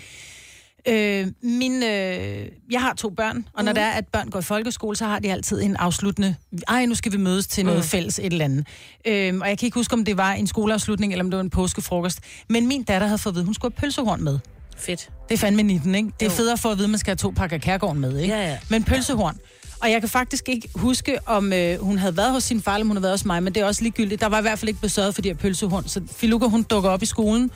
[0.87, 3.75] Øh, min, øh, jeg har to børn, og når mm.
[3.75, 6.35] det er, at børn går i folkeskole, så har de altid en afsluttende...
[6.67, 7.83] Ej, nu skal vi mødes til noget mm.
[7.83, 8.67] fælles et eller andet.
[9.07, 11.43] Øh, og jeg kan ikke huske, om det var en skoleafslutning, eller om det var
[11.43, 12.19] en påskefrokost.
[12.49, 14.39] Men min datter havde fået at vide, at hun skulle have pølsehorn med.
[14.77, 15.09] Fedt.
[15.29, 16.09] Det er fandme 19, ikke?
[16.19, 18.33] Det er federe for at vide, at man skal have to pakker kærgården med, ikke?
[18.35, 18.57] Ja, ja.
[18.69, 19.37] Men pølsehorn.
[19.81, 22.83] Og jeg kan faktisk ikke huske, om øh, hun havde været hos sin far, eller
[22.83, 24.21] om hun havde været hos mig, men det er også ligegyldigt.
[24.21, 25.87] Der var i hvert fald ikke besøget for de her pølsehorn.
[25.87, 27.51] Så Filuka, hun dukker op i skolen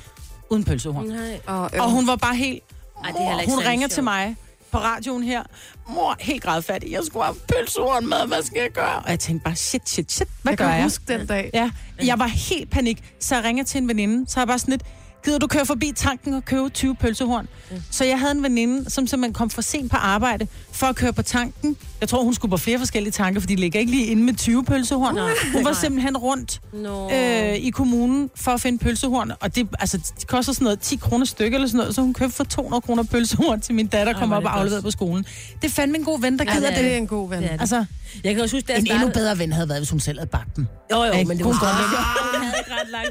[0.49, 1.05] uden pølsehorn.
[1.07, 1.39] Nej.
[1.45, 2.63] Og, Og hun var bare helt...
[3.03, 3.93] Ej, det er heller ikke hun særlig ringer sjovt.
[3.93, 4.35] til mig
[4.71, 5.43] på radioen her.
[5.89, 6.91] Mor, helt grædfattig.
[6.91, 8.27] Jeg skulle have pølsehorn med.
[8.27, 8.95] Hvad skal jeg gøre?
[8.95, 10.27] Og jeg tænkte bare, shit, shit, shit.
[10.41, 10.83] Hvad jeg gør kan jeg?
[10.83, 11.49] huske den dag.
[11.53, 11.71] Ja,
[12.03, 13.03] jeg var helt panik.
[13.19, 14.29] Så jeg ringer til en veninde.
[14.29, 14.83] Så er jeg bare sådan lidt,
[15.27, 17.47] gider du køre forbi tanken og købe 20 pølsehorn?
[17.91, 21.13] Så jeg havde en veninde, som simpelthen kom for sent på arbejde for at køre
[21.13, 21.77] på tanken.
[22.01, 24.33] Jeg tror, hun skulle på flere forskellige tanker, for de ligger ikke lige inde med
[24.33, 25.15] 20 pølsehorn.
[25.15, 25.31] Nej.
[25.53, 27.11] Hun var simpelthen rundt Nå.
[27.11, 29.31] øh, i kommunen for at finde pølsehorn.
[29.39, 32.13] Og det, altså, det koster sådan noget 10 kroner stykke eller sådan noget, så hun
[32.13, 35.25] købte for 200 kroner pølsehorn til min datter, kom er op og afleverede på skolen.
[35.61, 36.85] Det er fandme en god ven, der Ja, gider det det.
[36.85, 37.37] Det er en god ven.
[37.41, 37.61] Det er det.
[37.61, 37.85] Altså,
[38.23, 39.13] Jeg kan også huske, da jeg en endnu startede...
[39.19, 40.67] bedre ven havde været, hvis hun selv havde bagt dem.
[40.91, 41.61] Jo, jo, men det var godt.
[42.33, 43.05] Det havde ikke ret lang.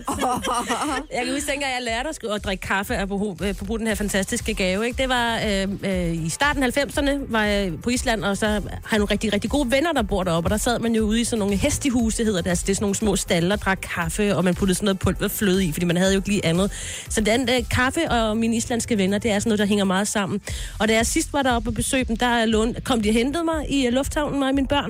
[1.12, 3.86] Jeg kan huske, dengang jeg lærte at, skulle- at drikke kaffe og øh, bruge den
[3.86, 4.86] her fantastiske gave.
[4.86, 5.02] Ikke?
[5.02, 8.52] Det var øh, øh, i starten af 90'erne, var jeg på Island, og så har
[8.56, 10.46] jeg nogle rigtig, rigtig gode venner, der bor deroppe.
[10.46, 12.50] Og der sad man jo ude i sådan nogle hestehuse, hedder det.
[12.50, 14.98] Altså, det er sådan nogle små stalle og drak kaffe, og man puttede sådan noget
[14.98, 16.72] pulverfløde i, fordi man havde jo ikke lige andet.
[17.08, 20.08] Så den øh, kaffe og mine islandske venner, det er sådan noget, der hænger meget
[20.08, 20.40] sammen.
[20.78, 23.44] Og da jeg sidst var deroppe og besøgte dem, der lån, kom de og hentede
[23.44, 24.85] mig i øh, lufthavnen, mig og mine børn.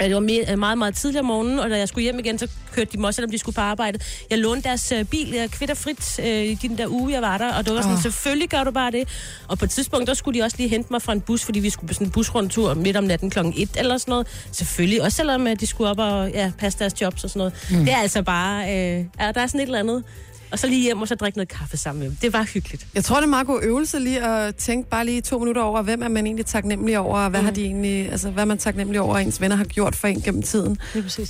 [0.00, 2.38] Ja, Det var mere, meget, meget tidligere om morgenen, og da jeg skulle hjem igen,
[2.38, 3.98] så kørte de mig også, selvom de skulle på arbejde.
[4.30, 7.52] Jeg lånte deres øh, bil jeg kvitterfrit øh, i den der uge, jeg var der,
[7.54, 8.02] og det var sådan, Åh.
[8.02, 9.08] selvfølgelig gør du bare det.
[9.48, 11.60] Og på et tidspunkt, der skulle de også lige hente mig fra en bus, fordi
[11.60, 14.26] vi skulle på sådan en busrundtur midt om natten klokken 1 eller sådan noget.
[14.52, 17.52] Selvfølgelig, også selvom øh, de skulle op og ja, passe deres jobs og sådan noget.
[17.70, 17.84] Mm.
[17.84, 20.04] Det er altså bare, øh, ja, der er sådan et eller andet.
[20.52, 22.16] Og så lige hjem og så drikke noget kaffe sammen med dem.
[22.22, 22.86] Det var hyggeligt.
[22.94, 25.82] Jeg tror, det er meget god øvelse lige at tænke bare lige to minutter over,
[25.82, 27.44] hvem er man egentlig taknemmelig over, og hvad mm.
[27.46, 30.20] har de egentlig, altså hvad er man taknemmelig over, ens venner har gjort for en
[30.20, 30.78] gennem tiden.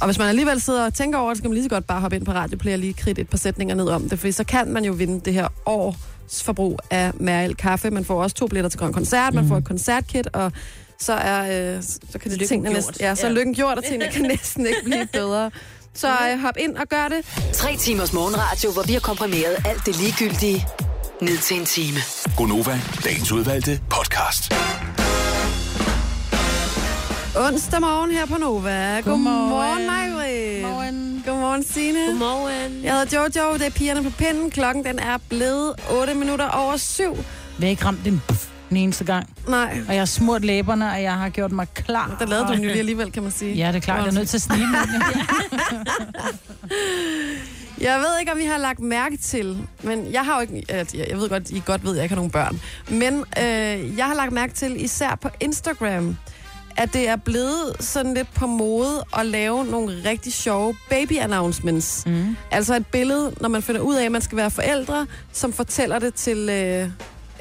[0.00, 1.86] Og hvis man alligevel sidder og tænker over det, så kan man lige så godt
[1.86, 4.30] bare hoppe ind på Radioplay og lige kridte et par sætninger ned om det, for
[4.30, 7.90] så kan man jo vinde det her års forbrug af Mariel Kaffe.
[7.90, 10.52] Man får også to billetter til Grøn Koncert, man får et koncertkit, og
[11.00, 13.32] så er øh, så kan det tingene næsten, ja, så Ja.
[13.32, 15.50] lykken gjort, og tingene kan næsten ikke blive bedre.
[15.94, 17.52] Så øh, hop ind og gør det.
[17.52, 20.66] Tre timers morgenradio, hvor vi har komprimeret alt det ligegyldige
[21.20, 21.99] ned til en time.
[22.37, 24.52] Gonova, dagens udvalgte podcast.
[27.37, 29.00] Onsdag morgen her på Nova.
[29.00, 29.87] Godmorgen, Godmorgen.
[29.87, 30.62] Majbrit.
[30.62, 31.22] Morgen.
[31.26, 32.06] Godmorgen, Signe.
[32.06, 32.84] Godmorgen.
[32.84, 34.50] Jeg hedder Jojo, det er pigerne på pinden.
[34.50, 37.16] Klokken den er blevet 8 minutter over 7.
[37.58, 39.28] Vi har ikke ramt den, puff, den eneste gang.
[39.48, 42.16] Nej, Og jeg har smurt læberne, og jeg har gjort mig klar.
[42.18, 43.54] der lavede du den jo lige alligevel, kan man sige.
[43.54, 43.98] Ja, det er klart.
[43.98, 44.66] Jeg er nødt til at snige.
[47.80, 50.86] Jeg ved ikke, om I har lagt mærke til, men jeg har jo ikke, jeg
[51.08, 52.60] jeg ved godt, I godt ved, at jeg ikke har nogen børn,
[52.90, 56.16] men øh, jeg har lagt mærke til, især på Instagram,
[56.76, 62.06] at det er blevet sådan lidt på mode at lave nogle rigtig sjove baby-announcements.
[62.06, 62.36] Mm.
[62.50, 65.98] Altså et billede, når man finder ud af, at man skal være forældre, som fortæller
[65.98, 66.88] det til, øh,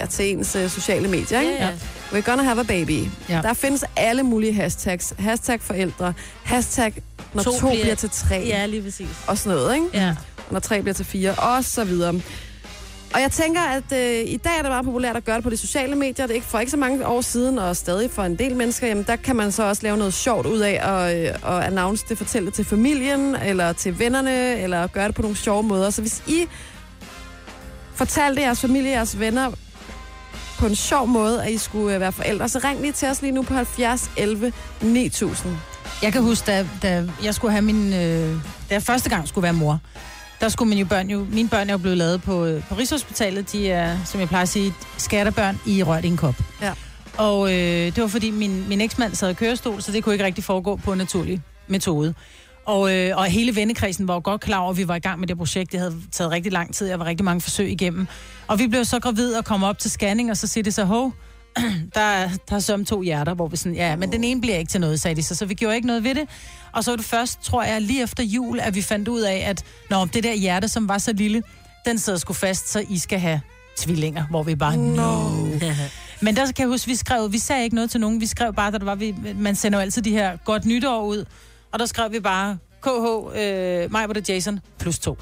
[0.02, 1.40] ja, til ens øh, sociale medier.
[1.40, 1.54] Ikke?
[1.54, 1.70] Ja.
[2.12, 3.06] We're gonna have a baby.
[3.30, 3.42] Ja.
[3.42, 5.14] Der findes alle mulige hashtags.
[5.20, 6.14] Hashtag forældre.
[6.44, 6.94] Hashtag
[7.34, 8.44] når to, To bliver, bliver- til tre.
[8.48, 9.08] Ja, lige præcis.
[9.28, 9.88] Og sådan noget, ikke?
[9.94, 10.16] Ja.
[10.52, 12.14] når tre bliver til fire, og så videre.
[13.14, 15.50] Og jeg tænker, at øh, i dag er det meget populært at gøre det på
[15.50, 16.26] de sociale medier.
[16.28, 18.88] Det er ikke for ikke så mange år siden, og stadig for en del mennesker,
[18.88, 22.06] jamen der kan man så også lave noget sjovt ud af at, øh, at announce
[22.10, 25.90] det, fortælle det til familien, eller til vennerne, eller gøre det på nogle sjove måder.
[25.90, 26.48] Så hvis I
[27.96, 29.52] fortalte jeres familie, jeres venner
[30.62, 33.22] på en sjov måde, at I skulle øh, være forældre, så ring lige til os
[33.22, 35.58] lige nu på 70 11 9000.
[36.02, 37.94] Jeg kan huske, da, da jeg skulle have min...
[37.94, 38.36] Øh,
[38.70, 39.80] da jeg første gang skulle være mor,
[40.42, 41.26] der skulle mine børn jo...
[41.32, 43.52] Mine børn er jo blevet lavet på, øh, på Rigshospitalet.
[43.52, 46.36] De er, som jeg plejer at sige, skatterbørn i rørt i en kop.
[46.62, 46.74] Ja.
[47.18, 50.26] Og øh, det var fordi, min, min eksmand sad i kørestol, så det kunne ikke
[50.26, 52.14] rigtig foregå på en naturlig metode.
[52.72, 55.20] Og, øh, og hele vennekredsen var jo godt klar over, at vi var i gang
[55.20, 55.72] med det projekt.
[55.72, 56.88] Det havde taget rigtig lang tid.
[56.88, 58.08] Jeg var rigtig mange forsøg igennem.
[58.48, 60.84] Og vi blev så gravid og kom op til scanning, og så siger det så,
[60.86, 61.14] hov,
[61.96, 64.58] der, er- der er som to hjerter, hvor vi sådan, ja, men den ene bliver
[64.58, 66.24] ikke til noget, sagde de så, så vi gjorde ikke noget ved det.
[66.72, 69.44] Og så var det først, tror jeg, lige efter jul, at vi fandt ud af,
[69.48, 71.44] at når det der hjerte, som var så lille,
[71.86, 73.42] den sidder sgu fast, så I skal have
[73.78, 75.30] tvillinger, hvor vi bare, no.
[76.24, 78.54] Men der kan jeg huske, vi skrev, vi sagde ikke noget til nogen, vi skrev
[78.54, 81.26] bare, da der var, vi, man sender jo altid de her godt nytår ud,
[81.72, 82.88] og der skrev vi bare, KH,
[83.40, 85.18] øh, mig var det Jason, plus to.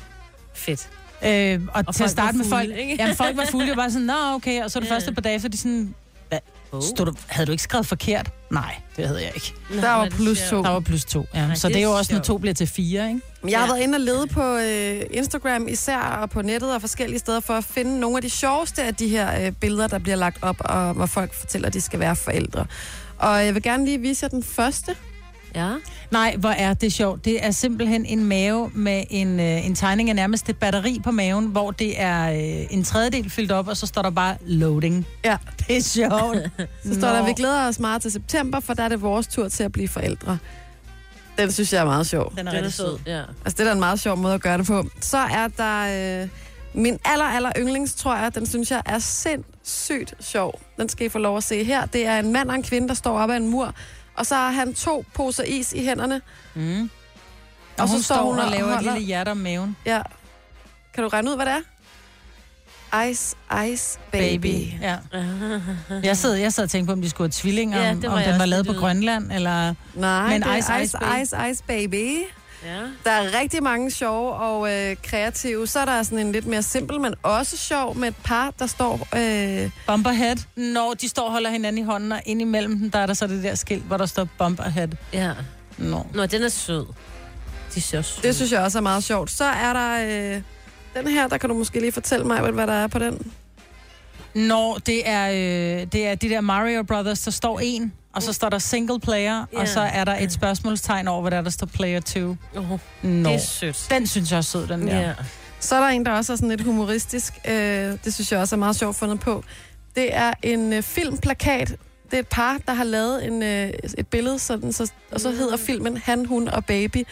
[0.53, 0.89] Fedt.
[1.25, 2.95] Øh, og, og til at starte med folk, ikke?
[2.99, 4.93] jamen, folk var fulde, jeg var bare sådan, nå okay, og så det Ja.
[4.93, 5.95] første par dage, så de sådan,
[6.29, 6.39] hvad,
[6.71, 6.81] Oh.
[6.83, 8.31] stod du, havde du ikke skrevet forkert?
[8.51, 9.53] Nej, det havde jeg ikke.
[9.81, 10.63] Der var plus to.
[10.63, 11.39] Der var plus to, ja.
[11.39, 13.21] Ej, så det det er jo også, når to bliver til fire, ikke?
[13.47, 13.71] Jeg har Ja.
[13.73, 17.53] været inde og lede på øh, Instagram især, og på nettet og forskellige steder, for
[17.53, 20.55] at finde nogle af de sjoveste af de her øh, billeder, der bliver lagt op,
[20.59, 22.65] og hvor folk fortæller, at de skal være forældre.
[23.17, 24.95] Og jeg vil gerne lige vise jer den første.
[25.55, 25.73] Ja.
[26.11, 27.25] Nej, hvor er det sjovt.
[27.25, 31.11] Det er simpelthen en mave med en, øh, en tegning af nærmest et batteri på
[31.11, 35.07] maven, hvor det er øh, en tredjedel fyldt op, og så står der bare loading.
[35.25, 35.37] Ja.
[35.67, 36.37] Det er sjovt.
[36.85, 39.47] Så står der, vi glæder os meget til september, for der er det vores tur
[39.47, 40.37] til at blive forældre.
[41.37, 42.31] Den synes jeg er meget sjov.
[42.31, 42.85] Den er Den er rigtig sød.
[43.05, 43.13] sød.
[43.13, 43.19] Ja.
[43.45, 44.83] Altså, det er da en meget sjov måde at gøre det på.
[45.01, 46.27] Så er der øh,
[46.73, 48.35] min aller, aller yndlings, tror jeg.
[48.35, 50.59] Den synes jeg er sindssygt sjov.
[50.77, 51.85] Den skal I få lov at se her.
[51.85, 53.73] Det er en mand og en kvinde, der står op ad en mur.
[54.19, 56.21] Og så har han to poser is i hænderne.
[56.53, 56.81] Mm.
[56.81, 56.89] Og,
[57.77, 59.75] Og så hun står hun og og laver et holder- lille hjerte om maven.
[59.85, 60.01] Ja.
[60.93, 61.59] Kan du regne ud, hvad det er?
[63.09, 63.35] Ice,
[63.67, 64.41] Ice Baby.
[64.47, 64.81] Baby.
[64.81, 64.95] Ja.
[66.03, 68.25] Jeg sad, jeg sad og tænkte på, om de skulle have tvillinger, Ja, om jeg
[68.31, 68.73] den var lavet på.
[68.73, 69.73] Grønland, eller...
[69.95, 71.51] Nej, Men det Ice, Ice, Ice Ice.
[71.51, 72.17] Ice, Baby.
[72.65, 72.79] Ja.
[73.03, 75.67] Der er rigtig mange sjove og øh, kreative.
[75.67, 78.67] Så er der sådan en lidt mere simpel, men også sjov med et par, der
[78.67, 79.07] står...
[79.17, 80.35] Øh, Bumperhead.
[80.55, 83.13] Når de står og holder hinanden i hånden, og ind imellem dem, der er der
[83.13, 84.89] så det der skilt, hvor der står Bumperhead.
[85.13, 85.31] ja.
[85.77, 86.05] Nå.
[86.13, 86.85] Nå, den er sød.
[86.85, 88.27] De er så søde.
[88.27, 89.31] det synes jeg også er meget sjovt.
[89.31, 90.41] Så er der øh,
[90.95, 93.31] den her, der kan du måske lige fortælle mig, hvad der er på den.
[94.35, 98.33] Når det er, øh, det er de der Mario Brothers, der står en, og så
[98.33, 99.59] står der single player, Ja.
[99.61, 102.19] og så er der et spørgsmålstegn over, hvad der, er, der står player 2.
[102.55, 102.69] Oh,
[103.03, 103.29] Nå.
[103.29, 103.87] det er sødt.
[103.89, 104.99] Den synes jeg er sød, den der.
[104.99, 105.13] Ja.
[105.59, 107.33] Så er der en, der også er sådan lidt humoristisk.
[107.47, 107.53] Øh,
[108.03, 109.43] det synes jeg også er meget sjovt fundet på.
[109.95, 111.67] Det er en øh, filmplakat.
[112.05, 115.31] Det er et par, der har lavet en, øh, et billede, sådan, så, og så
[115.31, 117.03] hedder filmen Han, Hun og Baby.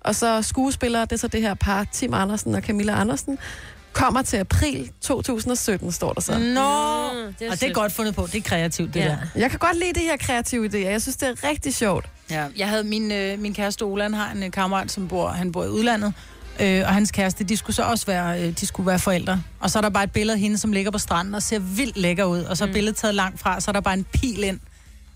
[0.00, 3.38] Og så skuespillere, det er så det her par, Tim Andersen og Camilla Andersen,
[3.96, 6.32] kommer til april 2017, står der så.
[6.32, 7.74] Nå, det er og det er sødt.
[7.74, 8.26] godt fundet på.
[8.32, 9.04] Det er kreativt, det Ja.
[9.06, 9.16] der.
[9.36, 10.88] Jeg kan godt lide de her kreative idéer.
[10.90, 12.06] Jeg synes, det er rigtig sjovt.
[12.30, 12.46] Ja.
[12.56, 15.52] Jeg havde min, øh, min kæreste Ola, han har en øh, kammerat, som bor, han
[15.52, 16.12] bor i udlandet,
[16.60, 19.42] øh, og hans kæreste, de skulle så også være, øh, de skulle være forældre.
[19.60, 21.58] Og så er der bare et billede af hende, som ligger på stranden og ser
[21.58, 24.04] vildt lækker ud, og så er billedet taget langt fra, så er der bare en
[24.12, 24.60] pil ind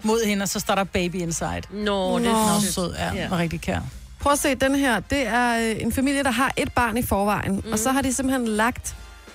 [0.02, 1.62] mod hende, og så står der baby inside.
[1.70, 2.74] Nå, det Nå, er sødt.
[2.74, 3.28] sød, ja, Ja.
[3.30, 3.80] og rigtig kær.
[4.20, 7.02] Prøv at se, den her, det er øh, en familie, der har et barn i
[7.02, 7.62] forvejen.
[7.64, 7.72] Mm.
[7.72, 8.94] Og så har de simpelthen lagt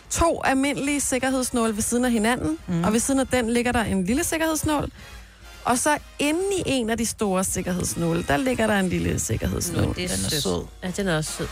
[0.09, 2.57] to almindelige sikkerhedsnåle ved siden af hinanden.
[2.67, 2.83] Mm.
[2.83, 4.89] Og ved siden af den ligger der en lille sikkerhedsnål.
[5.63, 9.83] Og så inde i en af de store sikkerhedsnåle, der ligger der en lille sikkerhedsnål.
[9.85, 10.43] Nå, det er, Den er sødt.
[10.43, 10.63] sød.
[10.83, 11.47] Ja, den er også sød.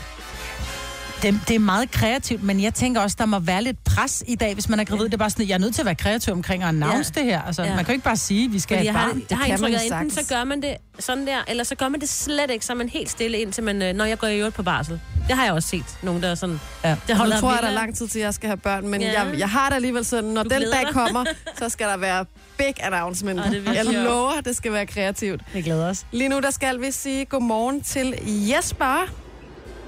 [1.23, 4.35] Det, det er meget kreativt, men jeg tænker også, der må være lidt pres i
[4.35, 5.05] dag, hvis man er gravid.
[5.05, 7.21] Det er bare sådan, jeg er nødt til at være kreativ omkring at announce Ja.
[7.21, 7.41] det her.
[7.41, 7.69] Altså, Ja.
[7.75, 9.23] man kan jo ikke bare sige, at vi skal Fordi have jeg et har, barn.
[9.29, 11.75] jeg har kan indtryk man af, enten så gør man det sådan der, eller så
[11.75, 14.19] gør man det slet ikke, så er man helt stille, indtil man, øh, når jeg
[14.19, 14.99] går i øvrigt på barsel.
[15.27, 16.59] Det har jeg også set, nogen der er sådan...
[16.83, 16.89] Ja.
[16.89, 19.01] Det Nu holder tror jeg, der er lang tid til, jeg skal have børn, men
[19.01, 19.23] Ja.
[19.23, 20.93] jeg, jeg har det alligevel sådan, når Du den dag dig.
[20.93, 21.25] kommer,
[21.59, 22.25] så skal der være
[22.57, 23.39] big announcement.
[23.39, 25.41] Ej, det jeg lover, det skal være kreativt.
[25.53, 26.05] Vi glæder os.
[26.11, 29.22] Lige nu, der skal vi sige godmorgen til Jesper.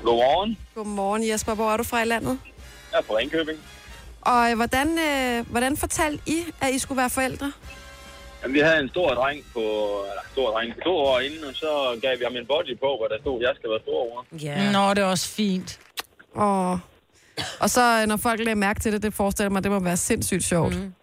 [0.05, 0.57] Godmorgen.
[0.75, 1.53] Godmorgen, Jesper.
[1.55, 2.39] Hvor er du fra i landet?
[2.91, 3.59] Jeg er fra Ringkøbing.
[4.21, 7.51] Og øh, hvordan, øh, hvordan fortalte I, at I skulle være forældre?
[8.41, 9.59] Jamen, vi havde en stor dreng på,
[10.09, 12.89] eller stor dreng på to år inden, og så gav vi ham en body på,
[12.97, 14.23] hvor der stod, at jeg skal være stor over.
[14.47, 14.71] Ja.
[14.71, 15.79] Nå, det er også fint.
[16.33, 16.79] Og,
[17.59, 19.97] og så, øh, når folk lagde mærke til det, det forestiller mig, det må være
[19.97, 20.75] sindssygt sjovt.
[20.75, 20.93] Mm.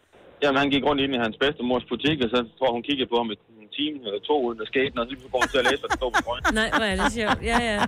[0.43, 3.09] Jamen, han gik rundt ind i hans bedstemors butik, og så tror jeg, hun kiggede
[3.13, 3.37] på ham i
[3.73, 5.81] en time eller to, uden der skete noget, og så går hun til at læse,
[5.83, 6.45] hvad der stod på trøjen.
[6.61, 7.41] Nej, hvor er det sjovt.
[7.51, 7.79] Ja, ja.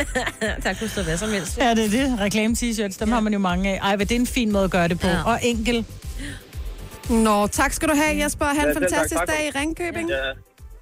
[0.64, 1.52] der kunne stå hvad som helst.
[1.58, 2.06] Ja, det er det.
[2.26, 3.14] Reklame-t-shirts, dem ja.
[3.14, 3.76] har man jo mange af.
[3.88, 5.06] Ej, men det er en fin måde at gøre det på.
[5.06, 5.22] Ja.
[5.30, 5.78] Og enkel.
[7.10, 8.44] Nå, tak skal du have, Jesper.
[8.46, 8.82] Ha' en Ja, tak.
[8.82, 10.08] fantastisk Tak for- dag i Ringkøbing.
[10.10, 10.24] Ja,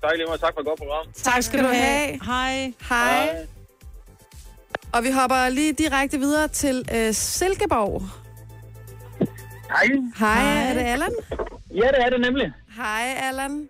[0.02, 0.40] tak lige meget.
[0.40, 1.06] Tak for et godt program.
[1.30, 2.18] Tak skal du have.
[2.26, 2.72] Hej.
[2.88, 3.28] Hej.
[4.92, 8.02] Og vi hopper lige direkte videre til øh, Silkeborg.
[9.68, 9.86] Hej.
[10.18, 10.70] Hej, Hej.
[10.70, 11.10] er det Allan?
[11.70, 12.52] Ja, det er det nemlig.
[12.76, 13.68] Hej, Allan.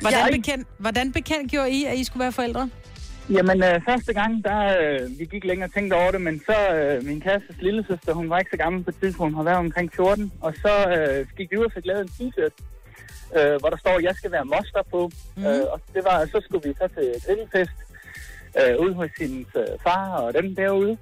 [0.00, 2.70] Hvordan, bekendt, hvordan bekendt gjorde I, at I skulle være forældre?
[3.30, 6.74] Jamen, øh, første gang, der øh, vi gik længere og tænkte over det, men så
[6.74, 9.50] øh, min kærestes lille søster, hun var ikke så gammel på et tidspunkt, hun har
[9.50, 12.54] været omkring 14, og så øh, gik vi ud og fik lavet en t-shirt,
[13.38, 15.46] øh, hvor der står, jeg skal være moster på, mm.
[15.46, 17.78] øh, og det var, så skulle vi så til grillfest
[18.60, 20.96] øh, ude hos sin øh, far og dem derude,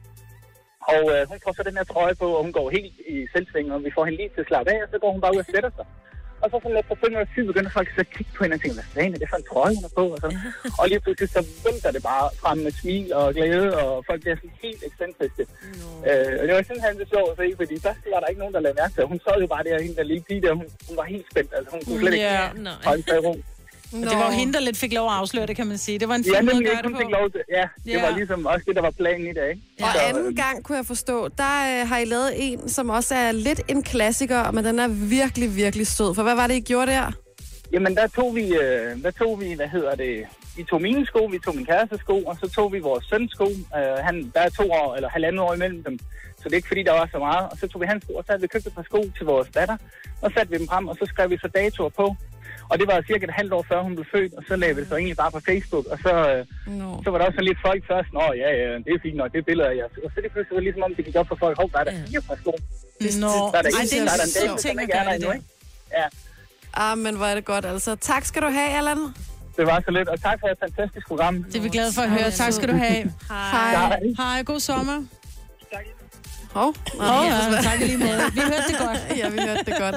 [0.80, 3.72] og øh, hun får så den her trøje på, og hun går helt i selvsving,
[3.72, 5.44] og vi får hende lige til at slappe af, og så går hun bare ud
[5.44, 5.86] og sætter sig.
[6.42, 8.60] Og så sådan lidt på 5 tid begynder folk så at kigge på hende og
[8.60, 10.04] tænke, hvad fanden er det for en trøje, hun er på?
[10.14, 10.28] Og, så.
[10.80, 14.36] og lige pludselig så vælter det bare frem med smil og glæde, og folk bliver
[14.40, 15.42] sådan helt ekscentriske.
[16.08, 18.54] Øh, og det var simpelthen så sjovt at se, fordi først var der ikke nogen,
[18.56, 20.66] der lagde mærke til, hun så jo bare der, hende der lille pige der, hun,
[20.88, 22.62] hun var helt spændt, altså hun kunne slet ikke.
[22.68, 22.88] Nej.
[22.88, 23.34] holde sig i ro.
[23.92, 25.98] Og det var jo hende, der lidt fik lov at afsløre det, kan man sige.
[25.98, 26.98] Det var en fin Ja, måde at gøre det på.
[26.98, 28.02] fik lov til, ja, det Ja.
[28.10, 29.62] var ligesom også det, der var planen i dag, ikke?
[29.82, 33.14] Og Så, anden gang, kunne jeg forstå, der øh, har I lavet en, som også
[33.14, 36.14] er lidt en klassiker, men den er virkelig, virkelig sød.
[36.14, 37.12] For hvad var det, I gjorde der?
[37.72, 40.24] Jamen, der tog vi, øh, der tog vi, hvad hedder det,
[40.56, 43.30] vi tog mine sko, vi tog min kærestes sko, og så tog vi vores søns
[43.32, 43.44] sko.
[43.78, 45.98] Øh, han, der er to år, eller halvandet år imellem dem,
[46.38, 47.44] så det er ikke fordi, der var så meget.
[47.50, 49.26] Og så tog vi hans sko, og så havde vi købt et par sko til
[49.26, 49.76] vores datter,
[50.22, 52.16] og satte vi dem frem, og så skrev vi så datoer på.
[52.72, 54.80] Og det var cirka et halvt år før hun blev født, og så lavede vi
[54.82, 56.40] det så egentlig bare på Facebook, og så, øh,
[56.80, 56.88] No.
[57.04, 59.28] så var der også sådan lidt folk først, nå ja, ja, det er fint nok,
[59.32, 59.88] det er billeder af jer.
[60.06, 61.78] Og så det pludselig var det ligesom om, det gik op for folk, hov, der
[61.82, 62.52] er der fire par sko.
[63.24, 64.94] Nå, Der er der, Ej, en, det er der er der en ting som ikke
[65.00, 65.46] er der endnu, ikke?
[65.98, 66.06] Ja,
[66.84, 67.90] Ah, men hvor er det godt, altså.
[67.96, 68.98] Tak skal du have, Allan.
[69.56, 71.34] det var så lidt, og tak for et fantastisk program.
[71.44, 72.30] Det er vi glade for at høre.
[72.30, 73.02] Tak skal du have.
[73.28, 73.70] Hej.
[73.70, 74.00] Hej.
[74.18, 74.98] Hej, god sommer.
[76.54, 76.74] Hov.
[76.94, 78.20] Nå, Åh, ja, tak lige måde.
[78.34, 79.18] Vi hørte det godt.
[79.18, 79.94] ja, vi hørte det godt.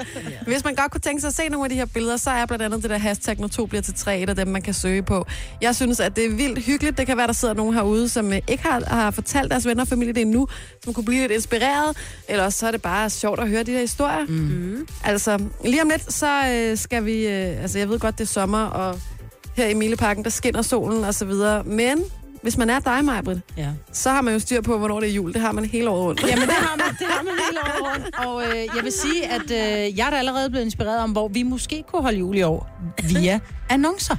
[0.48, 2.46] Hvis man godt kunne tænke sig at se nogle af de her billeder, så er
[2.46, 4.74] blandt andet det der hashtag, når to bliver til tre, et af dem, man kan
[4.74, 5.26] søge på.
[5.62, 6.98] Jeg synes, at det er vildt hyggeligt.
[6.98, 9.84] Det kan være, der sidder nogen herude, som øh, ikke har, har fortalt deres venner
[9.84, 10.48] og familie det endnu,
[10.84, 11.98] som kunne blive lidt inspireret.
[12.30, 14.26] Eller også så er det bare sjovt at høre de der historier.
[14.26, 14.88] Mm.
[15.04, 17.28] Altså, lige om lidt, så øh, skal vi...
[17.28, 19.00] Øh, altså, jeg ved godt, det er sommer, og
[19.56, 21.64] her i Mileparken, der skinner solen og så videre.
[21.64, 21.98] Men
[22.46, 23.68] hvis man er dig, Majbrit, Ja.
[23.92, 25.34] så har man jo styr på, hvornår det er jul.
[25.34, 26.22] Det har man hele året rundt.
[26.28, 28.16] Jamen, det har man, det har man hele året rundt.
[28.28, 31.28] Og øh, jeg vil sige, at øh, jeg er da allerede blevet inspireret om, hvor
[31.28, 32.70] vi måske kunne holde jul i år
[33.10, 34.16] via annoncer.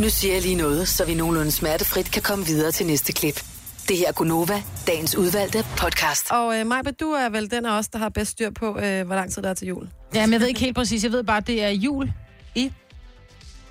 [0.00, 3.42] Nu siger jeg lige noget, så vi nogenlunde smertefrit kan komme videre til næste klip.
[3.88, 6.30] Det her er Gunova, dagens udvalgte podcast.
[6.30, 9.06] Og øh, Majbert, du er vel den af os, der har bedst styr på, øh,
[9.06, 9.88] hvor lang tid der er til jul.
[10.14, 11.04] Jamen, jeg ved ikke helt præcis.
[11.04, 12.12] Jeg ved bare, at det er jul
[12.54, 12.72] i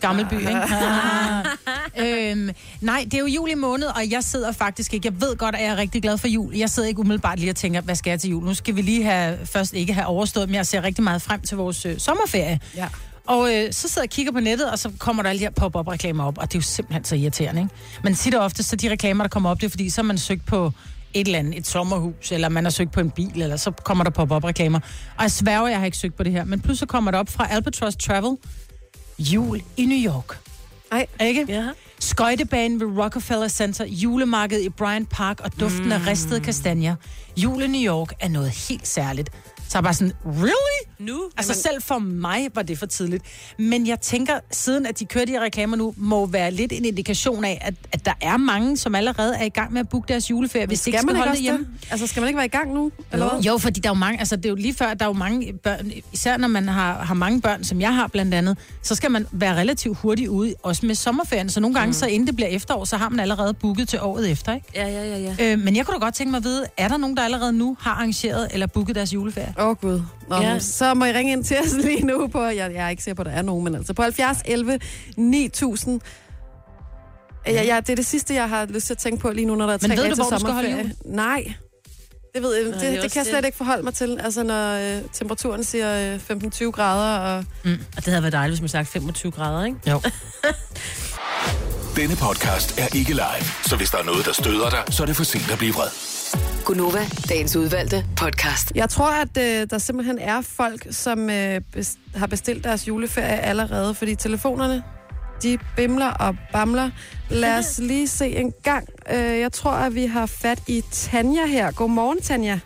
[0.01, 0.51] Gammelby, ikke?
[0.51, 2.31] Ah.
[2.31, 2.49] øhm,
[2.81, 5.07] nej, det er jo jul i måned, og jeg sidder faktisk ikke...
[5.07, 6.55] Jeg ved godt, at jeg er rigtig glad for jul.
[6.55, 8.43] Jeg sidder ikke umiddelbart lige og tænker, hvad skal jeg til jul?
[8.43, 11.41] Nu skal vi lige have, først ikke have overstået, men jeg ser rigtig meget frem
[11.41, 12.59] til vores øh, sommerferie.
[12.75, 12.87] Ja.
[13.25, 15.45] Og øh, så sidder jeg og kigger på nettet, og så kommer der alle de
[15.45, 17.73] her pop-up-reklamer op, og det er jo simpelthen så irriterende, ikke?
[18.03, 20.03] Men tit og ofte, så de reklamer, der kommer op, det er fordi, så har
[20.03, 20.71] man søgt på
[21.13, 24.03] et eller andet, et sommerhus, eller man har søgt på en bil, eller så kommer
[24.03, 24.79] der pop-up-reklamer.
[25.17, 27.29] Og jeg sværger, jeg har ikke søgt på det her, men pludselig kommer der op
[27.29, 28.37] fra Albatross Travel,
[29.21, 30.39] jul i New York.
[30.91, 31.45] Ej, Ikke?
[31.49, 31.69] Ja.
[31.99, 35.91] Skøjtebanen ved Rockefeller Center, julemarkedet i Bryant Park og duften mm.
[35.91, 36.95] af ristede kastanjer.
[37.37, 39.29] Jul i New York er noget helt særligt.
[39.71, 40.81] Så jeg bare sådan, really?
[40.99, 41.21] Nu?
[41.37, 43.23] Altså selv for mig var det for tidligt.
[43.57, 46.85] Men jeg tænker, siden at de kører de her reklamer nu, må være lidt en
[46.85, 50.07] indikation af, at, at der er mange, som allerede er i gang med at booke
[50.07, 51.67] deres juleferie, hvis de ikke skal skal man ikke holde det også hjemme.
[51.81, 51.91] det?
[51.91, 52.91] Altså, skal man ikke være i gang nu?
[53.11, 53.41] Eller hvad?
[53.41, 55.13] Jo, fordi der er jo mange, altså det er jo lige før, der er jo
[55.13, 58.95] mange børn, især når man har, har mange børn, som jeg har blandt andet, så
[58.95, 61.49] skal man være relativt hurtigt ude, også med sommerferien.
[61.49, 61.93] Så nogle gange, mm.
[61.93, 64.67] så inden det bliver efterår, så har man allerede booket til året efter, ikke?
[64.75, 65.53] Ja, ja, ja, ja.
[65.53, 67.53] Øh, men jeg kunne da godt tænke mig at vide, er der nogen, der allerede
[67.53, 69.53] nu har arrangeret eller booket deres juleferie?
[69.61, 70.01] Åh, oh, Gud.
[70.29, 70.59] Nå, Ja.
[70.59, 73.15] Så må I ringe ind til os lige nu på, jeg, jeg er ikke sikker
[73.15, 74.79] på, at der er nogen, men altså på 70 11
[75.17, 76.01] 9000.
[77.47, 79.55] Ja, ja, det er det sidste, jeg har lyst til at tænke på lige nu,
[79.55, 80.95] når der er Men tre ved dage du, til hvor du skal holde sommerferie.
[81.05, 81.53] Nej.
[82.33, 83.45] Det, ved jeg, det, det er det, også kan jeg slet det.
[83.45, 84.19] ikke forholde mig til.
[84.23, 87.45] Altså, når øh, temperaturen siger øh, 15-20 grader, og
[87.97, 89.77] Og det havde været dejligt, hvis man sagde 25 grader, ikke?
[89.89, 90.01] Jo.
[91.95, 95.07] Denne podcast er ikke live, så hvis der er noget, der støder dig, så er
[95.07, 96.10] det for sent at blive vred.
[96.65, 98.71] Gunova, dagens udvalgte podcast.
[98.75, 103.39] Jeg tror, at øh, der simpelthen er folk, som øh, bes- har bestilt deres juleferie
[103.39, 104.83] allerede, fordi telefonerne,
[105.43, 106.89] de bimler og bamler.
[107.29, 108.87] Lad os lige se en gang.
[109.11, 111.71] Øh, jeg tror, at vi har fat i Tanja her.
[111.71, 112.59] Godmorgen, Tanja.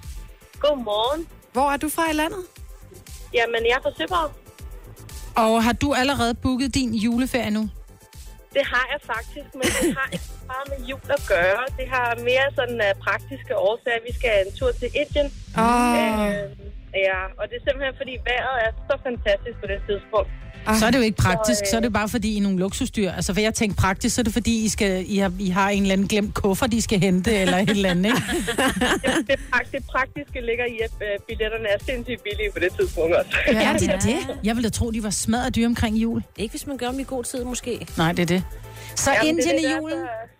[0.60, 1.26] Godmorgen.
[1.54, 2.40] Hvor er du fra i landet?
[3.34, 4.32] Jamen, jeg er fra Søborg.
[5.36, 7.70] Og har du allerede booket din juleferie nu?
[8.56, 11.63] Det har jeg faktisk, men det har ikke bare med jul at gøre.
[11.80, 14.02] Det har mere sådan uh, praktiske årsager.
[14.10, 15.28] Vi skal en tur til Indien.
[15.63, 16.46] Åh, Øh,
[17.08, 20.32] ja, og det er simpelthen, fordi vejret er så fantastisk på det tidspunkt.
[20.67, 20.78] Ah.
[20.80, 22.41] Så er det jo ikke praktisk, Så, øh, så er det bare fordi I er
[22.41, 23.12] nogle luksusdyr.
[23.12, 25.69] Altså, for jeg tænkte praktisk, så er det fordi, I, skal, I, har, I har
[25.69, 28.21] en eller anden glemt kuffert, de skal hente, eller et eller andet, ikke?
[29.06, 32.69] Det, det, prakt, det praktiske ligger i, at uh, billetterne er sindssygt billige på det
[32.80, 33.30] tidspunkt også.
[33.47, 34.38] Ja, er det det?
[34.43, 36.23] Jeg ville da tro, de var smadret dyre omkring jul.
[36.38, 37.88] Ikke hvis man gør dem i god tid, måske.
[37.97, 38.43] Nej, det er det.
[38.95, 39.97] Så Jamen, det Indien det, i julen.
[39.99, 40.32] så-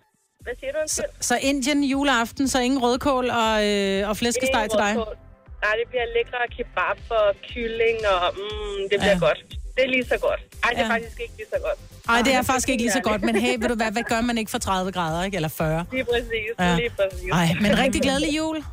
[0.42, 0.78] Hvad siger du?
[0.86, 4.92] Så, så Indien juleaften, så ingen rødkål og, øh, og flæskesteg til dig.
[4.94, 9.18] Nej, det bliver lækre kebab og kylling, og mm, det bliver Ja.
[9.18, 9.40] godt.
[9.76, 10.40] Det er lige så godt.
[10.64, 10.90] Ej, det er Ja.
[10.94, 11.78] faktisk ikke lige så godt.
[12.08, 14.02] Nej, det er Ej, faktisk ikke lige så godt, men hey, ved du hvad, hvad
[14.02, 15.36] gør man ikke for 30 grader, ikke?
[15.36, 15.84] Eller 40?
[15.92, 16.64] Lige præcis, Ja.
[16.70, 16.76] ja.
[16.76, 17.28] lige præcis.
[17.30, 18.56] Nej, men rigtig glædelig jul.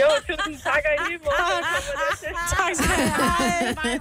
[0.00, 1.34] Jo, tusind tak, og i lige måde.
[2.20, 2.28] til.
[2.56, 3.98] Tak skal du have.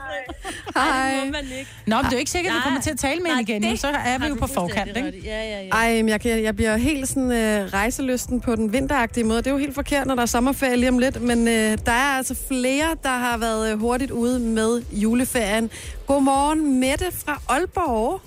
[0.75, 1.29] hej.
[1.31, 1.71] man ikke.
[1.87, 2.63] Nå, men det er jo ikke sikkert, at vi Nej.
[2.63, 3.63] kommer til at tale med hende igen.
[3.71, 3.75] jo.
[3.77, 5.21] Så er vi jo på forkant, ikke?
[5.23, 5.69] Ja, ja, ja.
[5.69, 9.37] Ej, men jeg, kan, jeg bliver helt sådan øh, rejselysten på den vinteragtige måde.
[9.37, 11.91] Det er jo helt forkert, når der er sommerferie lige om lidt, men øh, der
[11.91, 15.69] er altså flere, der har været øh, hurtigt ude med juleferien.
[16.07, 18.21] Godmorgen, Mette fra Aalborg.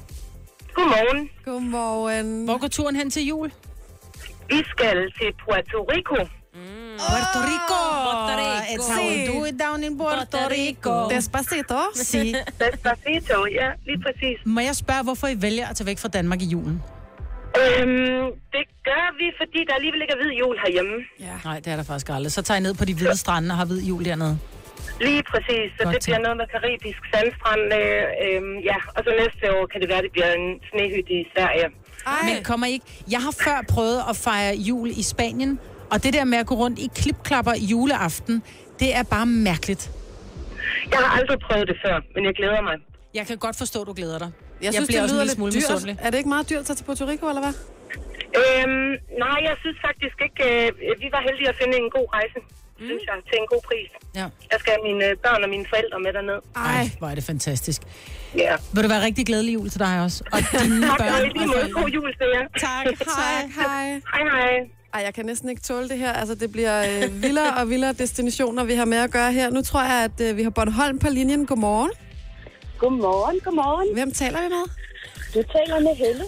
[0.76, 1.30] Godmorgen.
[1.44, 2.44] Godmorgen.
[2.44, 3.52] Hvor går turen hen til jul?
[4.48, 6.18] Vi skal til Puerto Rico.
[7.04, 7.80] Puerto Rico.
[8.06, 8.74] Puerto Rico.
[8.74, 11.08] It's how we do it down in Puerto Puerto Rico.
[11.14, 11.80] Despacito.
[11.94, 12.34] Sig.
[12.62, 14.36] Despacito, ja, lige præcis.
[14.44, 16.82] Må jeg spørge, hvorfor I vælger at tage væk fra Danmark i julen?
[17.62, 20.94] Øhm, det gør vi, fordi der alligevel ikke er hvid jul herhjemme.
[21.44, 22.32] Nej, det er der faktisk aldrig.
[22.32, 24.38] Så tager I ned på de hvide strande og har hvid jul dernede.
[25.00, 27.64] Lige præcis, så Godt det bliver noget med karibisk sandstrand.
[27.80, 31.22] Øh, øhm, ja, og så næste år kan det være, det bliver en snehytte i
[31.35, 31.66] Sverige.
[32.06, 32.87] Ej, Men kommer I ikke...
[33.11, 36.54] Jeg har før prøvet at fejre jul i Spanien, og det der med at gå
[36.54, 38.42] rundt i klipklapper juleaften,
[38.80, 39.90] det er bare mærkeligt.
[40.90, 42.76] Jeg har aldrig prøvet det før, men jeg glæder mig.
[43.14, 44.30] Jeg kan godt forstå, at du glæder dig.
[44.62, 45.70] jeg synes, bliver det også en lyder lille smule lidt dyrt.
[45.74, 45.96] misundelig.
[46.04, 47.54] Er det ikke meget dyrt at tage til Puerto Rico, eller hvad?
[48.42, 48.90] Øhm,
[49.24, 50.42] nej, jeg synes faktisk ikke...
[50.50, 52.38] Øh, vi var heldige at finde en god rejse.
[52.78, 53.90] Synes jeg, til en god pris.
[54.14, 54.26] Ja.
[54.52, 56.38] Jeg skal have mine øh, børn og mine forældre med derned.
[56.56, 57.80] Ej, hvor er det fantastisk.
[58.36, 58.56] Ja.
[58.74, 60.24] Vil du være rigtig glædelig jul til dig også?
[60.32, 61.72] Og dine Tak, børn og lige måde.
[61.72, 62.46] God jul til jer.
[62.66, 63.66] Tak, Hej, tak.
[63.66, 63.86] hej.
[64.14, 64.52] Hej, hej.
[64.94, 66.12] Ej, jeg kan næsten ikke tåle det her.
[66.12, 69.50] Altså, det bliver øh, vildere og vildere destinationer, vi har med at gøre her.
[69.50, 71.46] Nu tror jeg, at øh, vi har Bornholm på linjen.
[71.46, 71.90] Godmorgen.
[72.78, 73.94] Godmorgen, godmorgen.
[73.94, 74.64] Hvem taler vi med?
[75.34, 76.24] Du taler med Helle.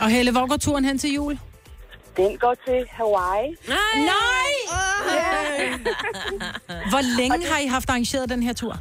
[0.00, 1.38] Og Helle, hvor går turen hen til jul?
[2.16, 3.48] Den går til Hawaii.
[4.12, 4.52] Nej!
[6.92, 8.74] Hvor længe har I haft arrangeret den her tur?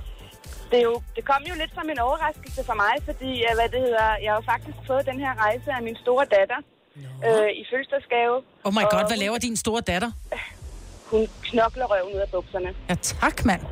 [0.72, 3.80] Det, er jo, det kom jo lidt som en overraskelse for mig, fordi hvad det
[3.88, 6.60] hedder, jeg har jo faktisk fået den her rejse af min store datter
[7.28, 8.36] øh, i fødselsdagsgave.
[8.68, 10.12] Oh my god, Og hvad laver din store datter?
[11.12, 12.70] Hun knokler røven ud af bukserne.
[12.90, 13.62] Ja, tak, mand.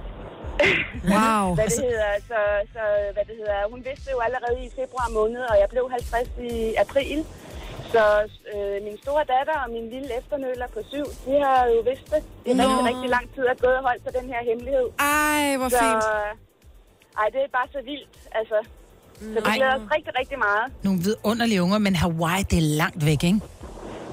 [1.13, 1.45] Wow.
[1.55, 2.39] Hvad det hedder, så,
[2.73, 6.29] så hvad det hedder, hun vidste jo allerede i februar måned, og jeg blev 50
[6.51, 7.25] i april.
[7.95, 8.03] Så
[8.53, 12.21] øh, min store datter og min lille efternøler på syv, de har jo vidst det.
[12.43, 12.63] Det er Nå.
[12.63, 14.87] rigtig, rigtig lang tid at gå og holde på den her hemmelighed.
[14.99, 16.03] Ej, hvor Så, fint.
[17.21, 18.59] ej, det er bare så vildt, altså.
[19.33, 20.65] Så vi glæder os rigtig, rigtig meget.
[20.87, 23.39] Nogle vidunderlige unger, men Hawaii, det er langt væk, ikke?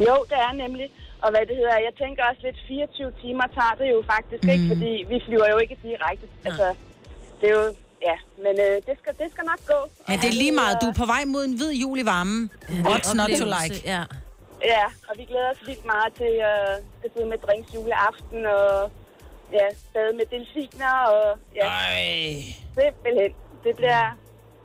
[0.06, 0.86] Jo, det er nemlig.
[1.24, 4.52] Og hvad det hedder, jeg tænker også lidt 24 timer tager det jo faktisk mm.
[4.54, 6.26] ikke, fordi vi flyver jo ikke direkte.
[6.48, 6.66] Altså,
[7.40, 7.66] det er jo,
[8.02, 9.78] ja, men øh, det, skal, det skal nok gå.
[10.08, 10.78] Men det er lige meget.
[10.82, 12.50] Du er på vej mod en hvid jul i varmen.
[12.68, 13.76] What's not to like?
[13.84, 14.02] Ja.
[14.64, 18.90] Ja, og vi glæder os vildt meget til øh, at sidde med drinks juleaften og
[19.52, 22.02] ja, bade med delfiner og ja, Ej.
[22.78, 23.32] simpelthen.
[23.64, 24.02] Det bliver,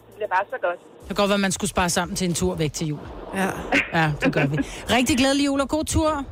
[0.07, 0.79] det bliver bare så godt.
[0.99, 2.99] Det kan godt være, at man skulle spare sammen til en tur væk til jul.
[3.35, 3.49] Ja.
[3.93, 4.57] Ja, det gør vi.
[4.97, 6.25] Rigtig glædelig jul og god tur.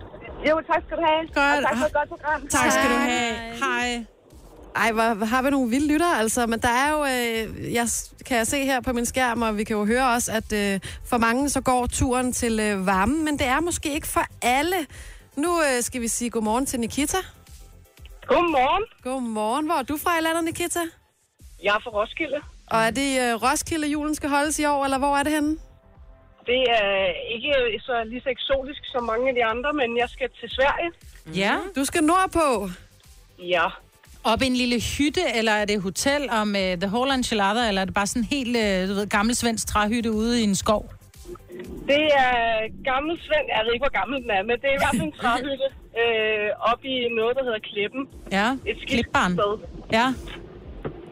[0.50, 1.22] Jo, tak skal du have.
[1.28, 1.58] Godt.
[1.58, 2.48] Og tak for et godt program.
[2.48, 3.34] Tak skal du have.
[3.64, 4.06] Hej.
[4.84, 6.48] Ej, hvor, har vi nogle vilde lyttere, altså.
[6.48, 7.88] Men der er jo, øh, jeg
[8.26, 10.80] kan jeg se her på min skærm, og vi kan jo høre også, at øh,
[11.10, 14.76] for mange så går turen til øh, varmen, men det er måske ikke for alle.
[15.36, 17.18] Nu øh, skal vi sige godmorgen til Nikita.
[18.28, 18.84] Godmorgen.
[19.04, 19.66] Godmorgen.
[19.66, 20.80] Hvor er du fra i landet, Nikita?
[21.64, 22.40] Jeg er fra Roskilde.
[22.72, 25.58] Og er det øh, Roskilde, julen skal holdes i år, eller hvor er det henne?
[26.46, 30.30] Det er ikke så lige så eksotisk som mange af de andre, men jeg skal
[30.40, 30.92] til Sverige.
[31.36, 31.56] Ja.
[31.76, 32.70] Du skal nordpå.
[33.40, 33.66] Ja.
[34.24, 37.82] Op i en lille hytte, eller er det hotel og med The Whole Enchilada, eller
[37.82, 40.56] er det bare sådan en helt, øh, du ved, gammel svensk træhytte ude i en
[40.56, 40.92] skov?
[41.88, 42.34] Det er
[42.92, 43.48] gammel Svend.
[43.56, 45.68] Jeg ved ikke, hvor gammel den er, men det er i hvert fald en træhytte
[46.02, 48.04] øh, oppe i noget, der hedder Klippen.
[48.32, 49.32] Ja, Et klipbarn.
[49.34, 49.54] sted.
[49.92, 50.08] Ja,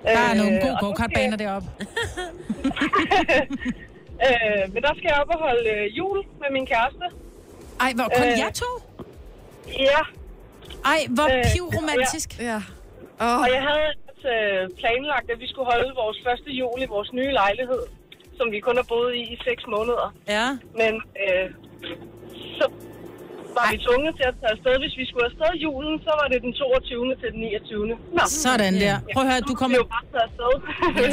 [0.04, 1.68] der er nogle Øh, gode og så go-kartbaner skal- deroppe.
[4.28, 7.06] Øh, men der skal jeg op og holde øh, jul med min kæreste.
[7.80, 8.40] Ej, hvor kun Øh.
[8.40, 8.66] jer to?
[9.90, 10.02] Ja,
[10.86, 12.40] Ej, hvor Øh, pivromantisk.
[12.40, 12.62] Ja.
[13.26, 13.90] Oh, og jeg havde
[14.32, 17.84] øh, planlagt, at vi skulle holde vores første jul i vores nye lejlighed,
[18.38, 20.08] som vi kun har boet i i seks måneder.
[20.36, 20.48] Ja.
[20.82, 21.46] Men øh,
[22.58, 22.66] så
[23.58, 24.74] var vi tvunget til at tage afsted.
[24.84, 27.16] Hvis vi skulle afsted julen, så var det den 22.
[27.22, 27.88] til den 29.
[27.88, 28.96] Nå, Sådan der.
[29.14, 29.78] Prøv at høre, du kommer,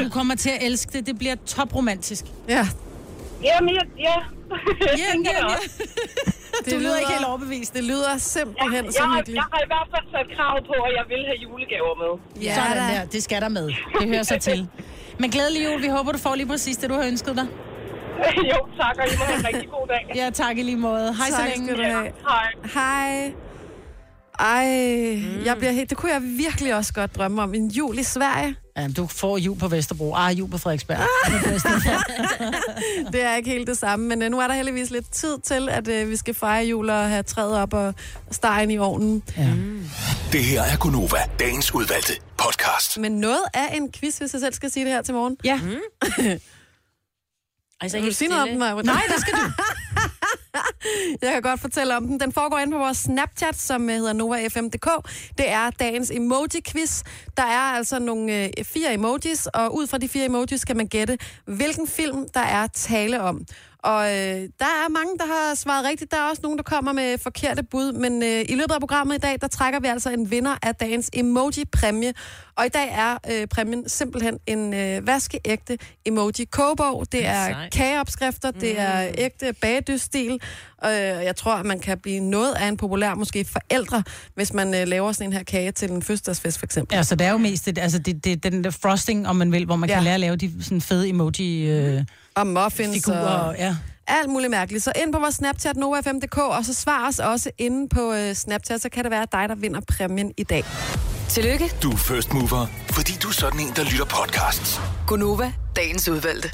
[0.04, 1.06] du kommer til at elske det.
[1.06, 2.24] Det bliver topromantisk.
[2.56, 2.64] ja.
[3.42, 4.16] Jamen, ja, ja.
[4.80, 5.44] Jeg Ja, ja, det ja.
[5.46, 5.82] også.
[6.70, 7.74] Du lyder ikke helt overbevist.
[7.74, 9.36] Det lyder simpelthen Jeg, så har, hyggeligt.
[9.36, 12.42] jeg har i hvert fald sat krav på, at jeg vil have julegaver med.
[12.42, 13.00] Ja, Sådan da.
[13.00, 13.04] der.
[13.06, 13.66] Det skal der med.
[14.00, 14.68] Det hører sig til.
[15.18, 15.82] Men glædelig jul.
[15.82, 17.46] Vi håber, du får lige præcis det, du har ønsket dig.
[18.52, 20.12] jo, tak, og I må have en rigtig god dag.
[20.14, 21.14] Ja, tak i lige måde.
[21.14, 21.66] Hej så Tak længe.
[21.66, 22.12] skal du have.
[22.28, 22.46] Hej.
[22.74, 23.32] Hej.
[24.40, 24.66] Ej,
[25.16, 25.44] mm.
[25.44, 27.54] jeg bliver helt, det kunne jeg virkelig også godt drømme om.
[27.54, 28.56] En jul i Sverige.
[28.76, 30.14] Ja, du får jul på Vesterbro.
[30.14, 30.98] Ah, jul på Frederiksberg.
[33.12, 35.68] Det er ikke helt det samme, men uh, nu er der heldigvis lidt tid til,
[35.68, 37.94] at uh, vi skal fejre jul og have træet op og
[38.30, 39.22] stegen i ovnen.
[39.36, 39.52] Ja.
[40.32, 42.98] Det her er Gunova, dagens udvalgte podcast.
[42.98, 45.36] Men noget af en quiz, hvis jeg selv skal sige det her til morgen.
[45.44, 45.60] ja.
[47.80, 48.82] Altså, Vil du sige noget om den, Maja?
[48.82, 49.40] Nej, det skal du.
[51.22, 52.20] Jeg kan godt fortælle om den.
[52.20, 54.88] Den foregår inde på vores Snapchat, som øh, hedder NovaFM.dk.
[55.38, 57.02] Det er dagens emoji-quiz.
[57.36, 60.86] Der er altså nogle øh, fire emojis, og ud fra de fire emojis kan man
[60.86, 63.46] gætte, hvilken film der er tale om.
[63.84, 66.10] Og øh, der er mange, der har svaret rigtigt.
[66.10, 67.92] Der er også nogen, der kommer med forkerte bud.
[67.92, 70.74] Men øh, i løbet af programmet i dag, der trækker vi altså en vinder af
[70.74, 72.12] dagens emoji-præmie.
[72.56, 77.06] Og i dag er øh, præmien simpelthen en øh, vaskeægte emoji-kogebog.
[77.12, 79.52] Det er kageopskrifter, det er ægte
[80.28, 81.18] bagdysstil.
[81.18, 84.02] Øh, jeg tror, at man kan blive noget af en populær, måske forældre,
[84.34, 86.96] hvis man øh, laver sådan en her kage til en fødselsdagsfest, for eksempel.
[86.96, 89.52] Ja, så det er jo mest det, altså det, det, den der frosting, om man
[89.52, 89.94] vil, hvor man ja.
[89.94, 91.98] Kan lære at lave de sådan fede emoji-figurer.
[91.98, 93.76] Øh, Og muffins figurer, og og, ja.
[94.06, 94.84] alt muligt mærkeligt.
[94.84, 98.82] Så ind på vores Snapchat, NovaFM.dk, og så svar os også inde på øh, Snapchat,
[98.82, 100.64] så kan det være dig, der vinder præmien i dag.
[101.28, 104.80] Tillykke, Du er first mover, fordi du er sådan en, der lytter podcasts.
[105.06, 106.50] Gunova, dagens udvalgte.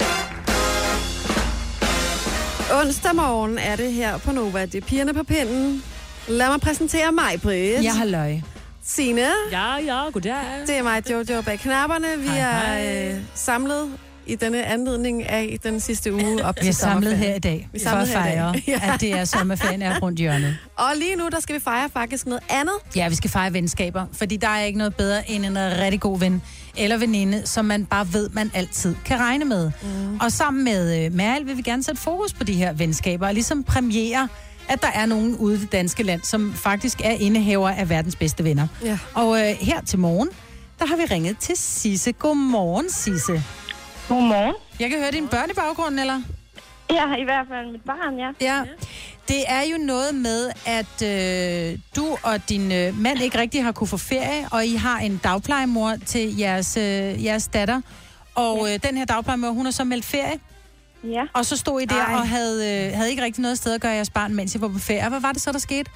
[2.79, 4.65] Onsdag morgen er det her på Nova.
[4.65, 5.83] Det er pigerne på pinden.
[6.27, 7.83] Lad mig præsentere mig, Britt.
[7.83, 8.41] Jeg har løg.
[8.83, 9.21] Signe.
[9.51, 10.33] Ja, ja, goddag.
[10.67, 12.07] Det er mig, Jojo, bag knapperne.
[12.17, 13.11] Vi Hej, er hej.
[13.13, 13.89] øh, samlet
[14.25, 17.69] i denne anledning af den sidste uge op Vi til er samlet her i dag
[17.73, 18.61] Vi er for at samlet her i fejre.
[18.87, 18.93] Ja.
[18.93, 20.57] at det er sommerferien er rundt hjørnet.
[20.77, 22.73] Og lige nu, der skal vi fejre faktisk noget andet.
[22.95, 26.19] Ja, vi skal fejre venskaber, fordi der er ikke noget bedre end en rigtig god
[26.19, 26.41] ven
[26.77, 29.71] eller veninde, som man bare ved, man altid kan regne med.
[29.81, 30.19] Mm.
[30.21, 33.33] Og sammen med øh, Meryl vil vi gerne sætte fokus på de her venskaber, og
[33.33, 34.27] ligesom premiere,
[34.69, 38.15] at der er nogen ude i det danske land, som faktisk er indehaver af verdens
[38.15, 38.67] bedste venner.
[38.83, 38.99] Ja.
[39.13, 40.29] Og øh, her til morgen,
[40.79, 42.11] der har vi ringet til Sisse.
[42.11, 43.43] Godmorgen, Sisse.
[44.07, 44.55] Godmorgen.
[44.79, 46.21] Jeg kan høre din børn i baggrunden, eller?
[46.89, 48.29] Ja, i hvert fald mit barn, ja.
[48.41, 48.61] Ja.
[49.31, 53.71] Det er jo noget med, at øh, du og din øh, mand ikke rigtig har
[53.71, 57.81] kunne få ferie, og I har en dagplejemor til jeres, øh, jeres datter.
[58.35, 60.39] Og øh, den her dagplejemor, hun har så meldt ferie,
[61.03, 62.13] Ja, og så stod I der Ej.
[62.13, 64.67] og havde, øh, havde ikke rigtig noget sted at gøre jeres barn, mens I var
[64.67, 65.09] på ferie.
[65.09, 65.91] Hvad var det så, der skete?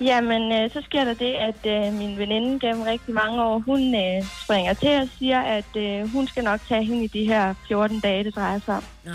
[0.00, 3.94] jamen øh, så sker der det, at øh, min veninde gennem rigtig mange år, hun
[3.94, 7.54] øh, springer til og siger, at øh, hun skal nok tage hende i de her
[7.68, 8.84] 14 dage, det drejer sig om.
[9.04, 9.14] Nej.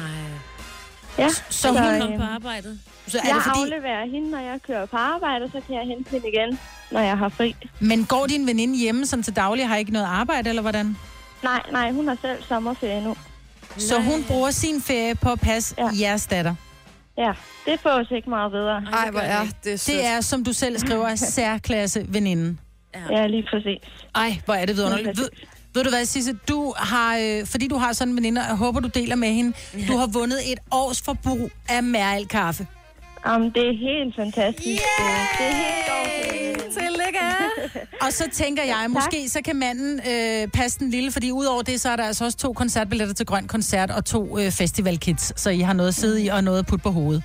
[1.17, 2.79] Ja, Så hun øh, Kom på arbejdet.
[3.07, 5.75] Så er jeg det fordi, afleverer hende, når jeg kører på arbejde, og så kan
[5.75, 6.59] jeg hente hende igen,
[6.91, 7.55] når jeg har fri.
[7.79, 10.97] men går din veninde hjemme sådan til daglig har ikke noget arbejde, eller hvordan?
[11.43, 13.15] Nej, nej, hun har selv sommerferie nu.
[13.77, 15.83] Så hun bruger sin ferie på at passe ja.
[15.83, 15.89] Ja.
[16.01, 16.55] jeres datter.
[17.17, 17.31] Ja,
[17.65, 18.83] det får os ikke meget bedre.
[18.93, 19.97] Ej, hvor er det sødt.
[19.97, 22.57] Det er, som du selv skriver, særklasse veninde.
[23.11, 23.77] Ja, lige præcis.
[24.15, 25.17] Ej, hvor er det vidunderligt.
[25.19, 25.29] Ved,
[25.77, 26.33] ved du hvad, Sisse?
[26.49, 29.27] Du har, øh, fordi du har sådan en veninde, og jeg håber, du deler med
[29.27, 29.53] hende,
[29.87, 32.67] du har vundet et års forbrug af Mærel kaffe.
[33.35, 34.67] Um, det er helt fantastisk.
[34.67, 35.27] Yeah!
[35.37, 36.63] Det er helt.
[36.73, 37.19] Tillykke.
[38.05, 41.81] Og så tænker jeg, måske så kan manden øh, passe den lille, fordi udover det,
[41.81, 45.49] så er der altså også to koncertbilletter til Grøn Koncert og to øh, festivalkits, så
[45.49, 47.23] I har noget at sidde i og noget at putte på hovedet.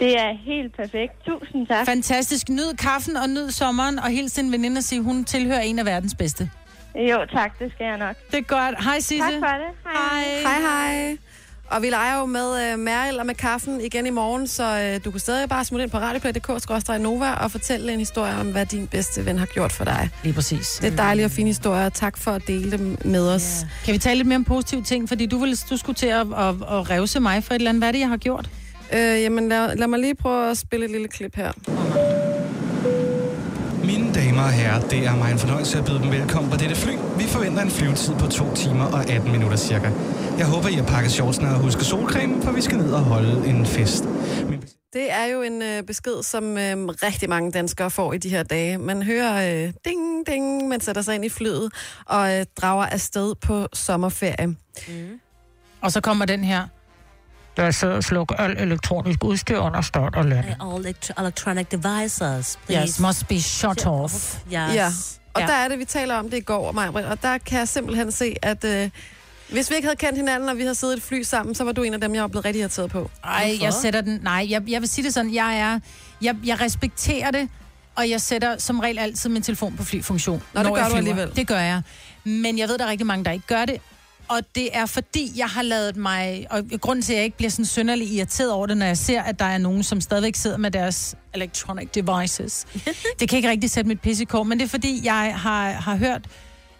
[0.00, 1.12] Det er helt perfekt.
[1.26, 1.86] Tusind tak.
[1.86, 2.48] Fantastisk.
[2.48, 5.86] Nyd kaffen og nyd sommeren, og hils din veninde og sige, hun tilhører en af
[5.86, 6.50] verdens bedste.
[6.94, 7.58] Jo, tak.
[7.58, 8.16] Det skal jeg nok.
[8.30, 8.84] Det er godt.
[8.84, 9.16] Hej, Sisse.
[9.18, 9.96] Tak for det.
[9.96, 10.24] Hej.
[10.42, 11.16] Hej, hej.
[11.70, 15.04] Og vi leger jo med øh, Meryl og med kaffen igen i morgen, så øh,
[15.04, 18.86] du kan stadig bare smutte ind på radioplay.dk-nova og fortælle en historie om, hvad din
[18.86, 20.10] bedste ven har gjort for dig.
[20.22, 20.68] Lige præcis.
[20.82, 21.88] Det er dejlige og fine historier.
[21.88, 23.66] Tak for at dele dem med os.
[23.84, 25.08] Kan vi tale lidt mere om positive ting?
[25.08, 27.80] Fordi du, vil, du skulle til at, at, at revse mig for et eller andet.
[27.80, 28.50] Hvad er det, jeg har gjort?
[28.92, 31.52] Øh, jamen, lad, lad mig lige prøve at spille et lille klip her.
[34.10, 36.76] Mine damer og herrer, det er mig en fornøjelse at byde dem velkommen på dette
[36.76, 36.92] fly.
[37.18, 39.90] Vi forventer en flyvetid på 2 timer og 18 minutter cirka.
[40.38, 43.48] Jeg håber, I har pakket shortsene og husket solcreme, for vi skal ned og holde
[43.48, 44.04] en fest.
[44.48, 44.64] Men...
[44.92, 48.42] Det er jo en øh, besked, som øh, rigtig mange danskere får i de her
[48.42, 48.78] dage.
[48.78, 51.72] Man hører øh, ding, ding, man sætter sig ind i flyet
[52.06, 54.56] og øh, drager afsted på sommerferie.
[55.80, 56.66] Og så kommer den her.
[57.56, 60.44] Der sidder og slukker al elektronisk udstyr under start og land.
[60.46, 62.82] All elect- electronic devices, please.
[62.82, 64.12] Yes, must be shut off.
[64.14, 64.52] Yes.
[64.52, 64.86] Ja,
[65.34, 65.46] og Ja.
[65.46, 68.12] der er det, vi taler om det i går, Majbrit, og der kan jeg simpelthen
[68.12, 68.90] se, at øh,
[69.52, 71.64] hvis vi ikke havde kendt hinanden, og vi havde siddet i et fly sammen, så
[71.64, 73.10] var du en af dem, jeg var blevet rigtig irriteret på.
[73.24, 74.20] Ej, jeg sætter den...
[74.22, 75.34] Nej, jeg, jeg vil sige det sådan.
[75.34, 75.78] Jeg er...
[76.22, 77.48] Jeg, jeg respekterer det,
[77.96, 80.42] og jeg sætter som regel altid min telefon på flyfunktion.
[80.52, 81.32] Nå, det gør jeg du alligevel.
[81.36, 81.82] Det gør jeg.
[82.24, 83.80] Men jeg ved, der er rigtig mange, der ikke gør det.
[84.30, 86.46] Og det er fordi, jeg har lavet mig...
[86.50, 89.22] Og grunden til, at jeg ikke bliver sådan synderlig irriteret over det, når jeg ser,
[89.22, 92.66] at der er nogen, som stadigvæk sidder med deres electronic devices.
[93.20, 95.70] det kan ikke rigtig sætte mit pisse i kog, men det er fordi, jeg har,
[95.70, 96.26] har hørt,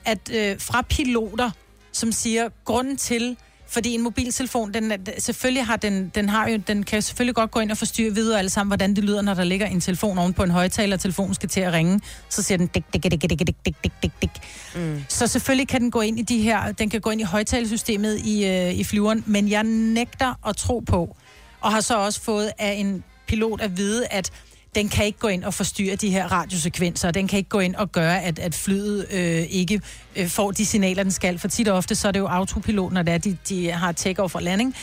[0.05, 1.51] at øh, fra piloter,
[1.93, 3.37] som siger, grunden til,
[3.73, 7.35] fordi en mobiltelefon, den, er- selvfølgelig har den, den, har jo, den kan jo selvfølgelig
[7.35, 9.81] godt gå ind og forstyrre videre alle sammen, hvordan det lyder, når der ligger en
[9.81, 12.01] telefon oven på en højtaler, og telefonen skal til at ringe.
[12.29, 14.31] Så siger den dik, dik, dik, dik, dik, dik, dik, dik, dik.
[14.75, 15.05] Mm.
[15.09, 18.19] Så selvfølgelig kan den gå ind i de her, den kan gå ind i højtalersystemet
[18.19, 21.17] i, øh, i flyveren, men jeg nægter at tro på,
[21.61, 24.31] og har så også fået af en pilot at vide, at
[24.75, 27.59] den kan ikke gå ind og forstyrre de her radiosekvenser, og den kan ikke gå
[27.61, 29.81] ind og gøre, at, at flyet øh, ikke
[30.17, 31.39] øh, får de signaler, den skal.
[31.39, 33.93] For tit og ofte, så er det jo autopilot, når det er, de, de har
[33.93, 34.77] take-off og landing.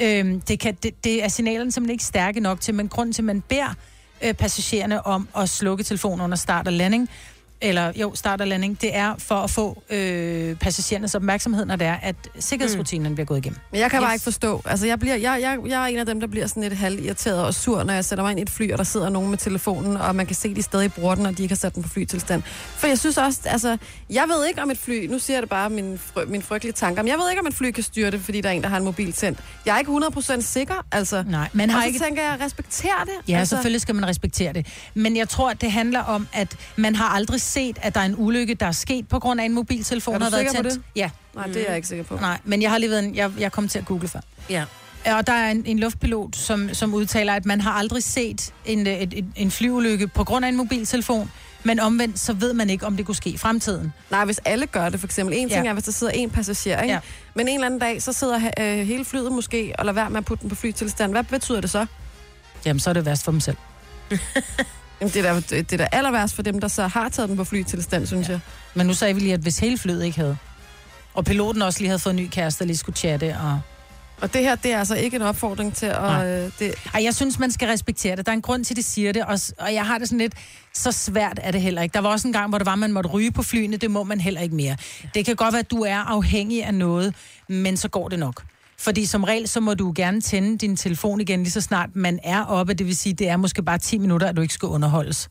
[0.00, 3.22] Øh, det, kan, det, det er signalerne simpelthen ikke stærke nok til, men grunden til,
[3.22, 3.74] at man beder
[4.22, 7.10] øh, passagererne om at slukke telefonen under start og landing,
[7.64, 11.86] eller jo, start og landing, det er for at få øh, passagerernes opmærksomhed, når det
[11.86, 13.14] er, at sikkerhedsrutinerne mm.
[13.14, 13.58] bliver gået igennem.
[13.70, 14.04] Men jeg kan yes.
[14.04, 14.62] bare ikke forstå.
[14.64, 17.44] Altså, jeg, bliver, jeg, jeg, jeg er en af dem, der bliver sådan lidt halvirriteret
[17.44, 19.38] og sur, når jeg sætter mig ind i et fly, og der sidder nogen med
[19.38, 21.74] telefonen, og man kan se, at de stadig bruger den, og de ikke har sat
[21.74, 22.42] den på flytilstand.
[22.76, 23.76] For jeg synes også, altså,
[24.10, 26.72] jeg ved ikke om et fly, nu siger jeg det bare min, fry, min frygtelige
[26.72, 28.62] tanker, men jeg ved ikke, om et fly kan styre det, fordi der er en,
[28.62, 29.38] der har en mobil tændt.
[29.66, 31.24] Jeg er ikke 100% sikker, altså.
[31.28, 31.98] Nej, man har og så ikke...
[31.98, 33.28] tænker jeg, respekter det.
[33.28, 33.56] Ja, altså...
[33.56, 34.66] selvfølgelig skal man respektere det.
[34.94, 38.04] Men jeg tror, at det handler om, at man har aldrig set, at der er
[38.04, 40.14] en ulykke, der er sket på grund af en mobiltelefon.
[40.14, 40.84] Er du har været sikker på tændt.
[40.84, 41.00] det?
[41.00, 41.10] Ja.
[41.34, 42.16] Nej, det er jeg ikke sikker på.
[42.16, 44.20] Nej, men jeg har lige været en, jeg, jeg kom til at google før.
[44.50, 44.64] Ja.
[45.06, 48.86] Og der er en, en luftpilot, som, som udtaler, at man har aldrig set en,
[48.86, 51.30] et, et, en flyulykke på grund af en mobiltelefon,
[51.66, 53.92] Men omvendt, så ved man ikke, om det kunne ske i fremtiden.
[54.10, 55.36] Nej, hvis alle gør det, for eksempel.
[55.38, 55.68] En ting Ja.
[55.68, 56.94] er, hvis der sidder en passager, ikke?
[56.94, 57.00] Ja.
[57.34, 60.18] Men en eller anden dag, så sidder øh, hele flyet måske, og lader være med
[60.18, 61.12] at putte den på flytilstand.
[61.12, 61.86] Hvad betyder det så?
[62.66, 63.56] Jamen, så er det værst for dem selv.
[65.00, 67.28] Jamen, det er da, det er da aller værst for dem, der så har taget
[67.28, 68.32] den på flytilstand, synes ja.
[68.32, 68.40] jeg.
[68.74, 70.36] Men nu sagde vi lige, at hvis hele flyet ikke havde,
[71.14, 73.60] og piloten også lige havde fået en ny kæreste, og lige skulle chatte, og...
[74.20, 76.02] Og det her, det er altså ikke en opfordring til at...
[76.02, 76.26] Nej.
[76.26, 78.26] Øh, det, Ej, jeg synes, man skal respektere det.
[78.26, 80.18] Der er en grund til, at de siger det, og, og jeg har det sådan
[80.18, 80.34] lidt,
[80.72, 81.94] så svært er det heller ikke.
[81.94, 83.76] Der var også en gang, hvor det var, man måtte ryge på flyene.
[83.76, 84.76] Det må man heller ikke mere.
[85.14, 87.14] Det kan godt være, at du er afhængig af noget,
[87.48, 88.42] men så går det nok.
[88.78, 92.18] Fordi som regel, så må du gerne tænde din telefon igen, lige så snart man
[92.24, 92.74] er oppe.
[92.74, 95.28] Det vil sige, det er måske bare 10 minutter, at du ikke skal underholdes.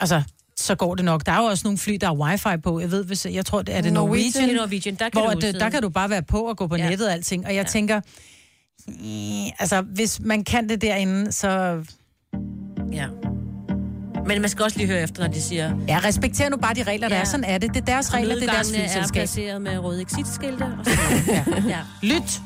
[0.00, 0.22] Altså,
[0.56, 1.26] så går det nok.
[1.26, 2.80] Der er jo også nogle fly, der er wifi på.
[2.80, 4.32] Jeg ved, hvis, jeg tror, det er det Norwegian.
[4.32, 4.56] Norwegian.
[4.56, 6.76] Norwegian, der kan hvor du det, der kan du bare være på og gå på
[6.76, 6.88] Ja.
[6.88, 7.46] nettet og alting.
[7.46, 7.70] Og jeg ja.
[7.70, 8.00] tænker,
[9.58, 11.82] altså, hvis man kan det derinde, så...
[12.92, 13.06] Ja.
[14.26, 15.72] Men man skal også lige høre efter, når de siger...
[15.88, 17.20] Ja, respekter nu bare de regler, der ja.
[17.20, 17.24] er.
[17.26, 17.74] Sådan er det.
[17.74, 19.20] Det er deres regler, det er deres Nødgangene er flyselskab.
[19.20, 20.62] placeret med røde exit-skilte.
[20.62, 20.90] Og så...
[21.26, 21.44] Ja.
[21.74, 21.78] ja.
[22.02, 22.40] Lyt!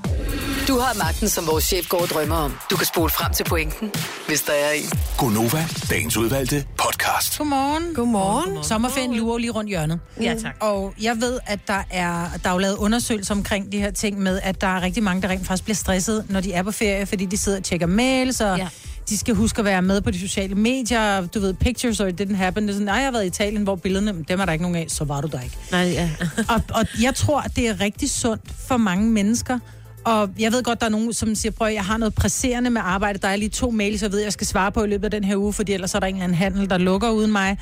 [0.69, 2.59] Du har magten, som vores chef går og drømmer om.
[2.71, 3.91] Du kan spole frem til pointen,
[4.29, 4.85] hvis der er en.
[5.19, 7.39] Gonova, dagens udvalgte podcast.
[7.39, 7.95] Godmorgen.
[7.95, 8.65] Godmorgen.
[8.65, 10.01] Sommerferien lurer lige rundt hjørnet.
[10.21, 10.57] Ja, tak.
[10.61, 14.19] Og jeg ved, at der er, der er jo lavet undersøgelser omkring de her ting
[14.19, 16.71] med, at der er rigtig mange, der rent faktisk bliver stresset, når de er på
[16.71, 18.69] ferie, fordi de sidder og tjekker mails, og Ja.
[19.09, 21.27] De skal huske at være med på de sociale medier.
[21.27, 22.63] Du ved, pictures or it didn't happen.
[22.63, 24.63] Det er sådan, nej, jeg har været i Italien, hvor billederne, dem er der ikke
[24.63, 25.57] nogen af, så var du der ikke.
[25.71, 26.11] Nej, ja.
[26.55, 29.59] og, og jeg tror, at det er rigtig sundt for mange mennesker.
[30.05, 32.81] Og jeg ved godt, der er nogen, som siger, prøv, jeg har noget presserende med
[32.85, 33.19] arbejde.
[33.19, 35.25] Der er lige to mails, jeg ved, jeg skal svare på i løbet af den
[35.25, 37.59] her uge, fordi ellers er der en eller anden handel, der lukker uden mig.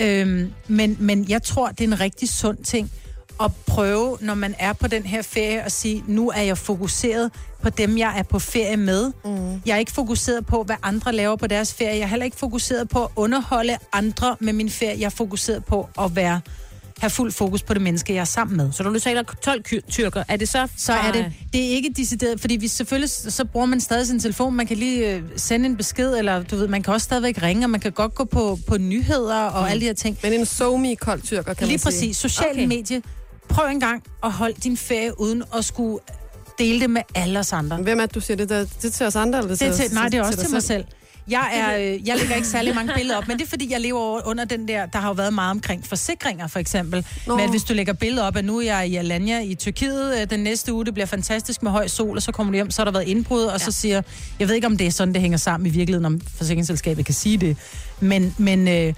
[0.00, 2.90] Øhm, men, men jeg tror, det er en rigtig sund ting
[3.44, 7.30] at prøve, når man er på den her ferie, at sige, nu er jeg fokuseret
[7.62, 9.12] på dem, jeg er på ferie med.
[9.24, 9.60] Mm.
[9.66, 11.94] Jeg er ikke fokuseret på, hvad andre laver på deres ferie.
[11.94, 14.98] Jeg er heller ikke fokuseret på at underholde andre med min ferie.
[14.98, 16.40] Jeg er fokuseret på at være
[17.00, 18.72] have fuld fokus på det menneske, jeg er sammen med.
[18.72, 20.68] Så når du taler 12 ky- tyrker, er det så...
[20.76, 24.20] Så er det, det er ikke decideret, fordi vi selvfølgelig, så bruger man stadig sin
[24.20, 27.42] telefon, man kan lige øh, sende en besked, eller du ved, man kan også stadigvæk
[27.42, 29.68] ringe, og man kan godt gå på, på nyheder og mm.
[29.70, 30.18] alle de her ting.
[30.22, 31.84] Men en somi kold tyrker, kan Lige man sige.
[32.10, 32.16] præcis.
[32.16, 32.76] Sociale Okay.
[32.82, 33.00] okay.
[33.48, 35.98] Prøv en gang at holde din ferie uden at skulle
[36.58, 37.76] dele det med alle os andre.
[37.76, 38.48] Hvem er det, du siger det?
[38.48, 39.38] Det er til os andre?
[39.38, 40.84] Eller Det er til, nej, det er også dig til mig selv.
[41.28, 43.80] Jeg, er, øh, jeg lægger ikke særlig mange billeder op, men det er fordi, jeg
[43.80, 47.06] lever under den der, der har jo været meget omkring forsikringer, for eksempel.
[47.26, 47.36] Nå.
[47.36, 50.30] Men hvis du lægger billeder op, at nu er jeg i Alanya i Tyrkiet, øh,
[50.30, 52.80] den næste uge, det bliver fantastisk med høj sol, og så kommer du hjem, så
[52.80, 53.58] har der været indbrud, og ja.
[53.58, 54.02] så siger,
[54.38, 57.14] jeg ved ikke, om det er sådan, det hænger sammen i virkeligheden, om forsikringsselskabet kan
[57.14, 57.56] sige det,
[58.00, 58.94] men, men, øh,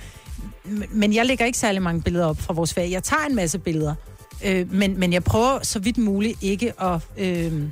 [0.90, 2.90] men jeg lægger ikke særlig mange billeder op fra vores ferie.
[2.90, 3.94] Jeg tager en masse billeder,
[4.45, 7.01] øh, men, men jeg prøver så vidt muligt ikke at...
[7.18, 7.62] Øh,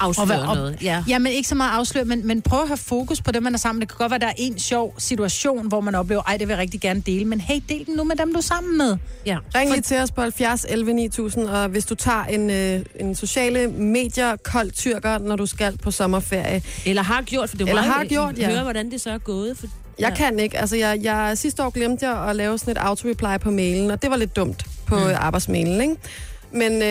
[0.00, 0.78] Afsløre Og hvad- og- noget.
[0.82, 1.04] Ja.
[1.08, 3.54] Ja, men ikke så meget afsløre, men, men prøv at have fokus på det, man
[3.54, 3.80] er sammen.
[3.80, 6.52] Det kan godt være, der er en sjov situation, hvor man oplever, ej, det vil
[6.54, 8.96] jeg rigtig gerne dele, men hey, del den nu med dem, du er sammen med.
[9.26, 9.36] ja.
[9.54, 13.14] Ring lige til os på 70 11 9000, og hvis du tager en, øh, en
[13.14, 16.62] sociale medier kold tyrker, når du skal på sommerferie.
[16.86, 18.50] Eller har gjort, for det er Eller har gjort, ja.
[18.50, 19.58] høre, hvordan det så er gået.
[19.58, 19.66] For...
[19.98, 20.58] Jeg kan ikke.
[20.58, 24.02] Altså, jeg, jeg, sidste år glemte jeg at lave sådan et auto-reply på mailen, og
[24.02, 25.04] det var lidt dumt på mm.
[25.16, 25.96] arbejdsmailen, ikke?
[26.52, 26.82] Men øh,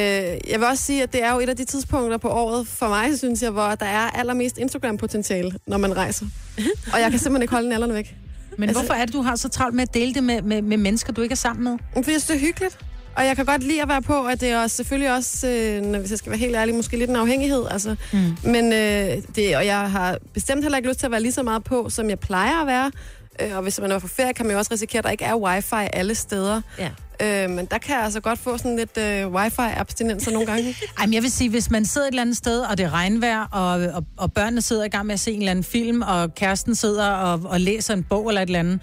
[0.49, 2.87] jeg vil også sige, at det er jo et af de tidspunkter på året, for
[2.87, 6.25] mig, synes jeg, hvor der er allermest Instagram-potentiale, når man rejser.
[6.93, 8.15] og jeg kan simpelthen ikke holde nallerne væk.
[8.57, 10.61] Men Altså- hvorfor er det, du har så travlt med at dele det med, med,
[10.61, 11.77] med mennesker, du ikke er sammen med?
[11.93, 12.77] Fordi jeg synes, det er hyggeligt.
[13.15, 15.81] Og jeg kan godt lide at være på, at det er også, selvfølgelig også, øh,
[15.81, 17.63] når- jeg skal være helt ærlig, måske lidt en afhængighed.
[17.71, 17.95] Altså.
[18.13, 18.19] Mm.
[18.51, 21.43] Men øh, det, og jeg har bestemt heller ikke lyst til at være lige så
[21.43, 22.91] meget på, som jeg plejer at være.
[23.41, 25.25] Øh, og hvis man er på ferie, kan man jo også risikere, at der ikke
[25.25, 26.61] er wifi alle steder.
[26.79, 26.89] Ja.
[27.21, 30.75] Øh, men der kan jeg altså godt få sådan lidt øh, wifi-abstinenser nogle gange.
[30.99, 32.93] Ej, men jeg vil sige, hvis man sidder et eller andet sted, og det er
[32.93, 36.01] regnvejr, og, og, og børnene sidder i gang med at se en eller anden film,
[36.01, 38.79] og kæresten sidder og, og læser en bog eller et eller andet,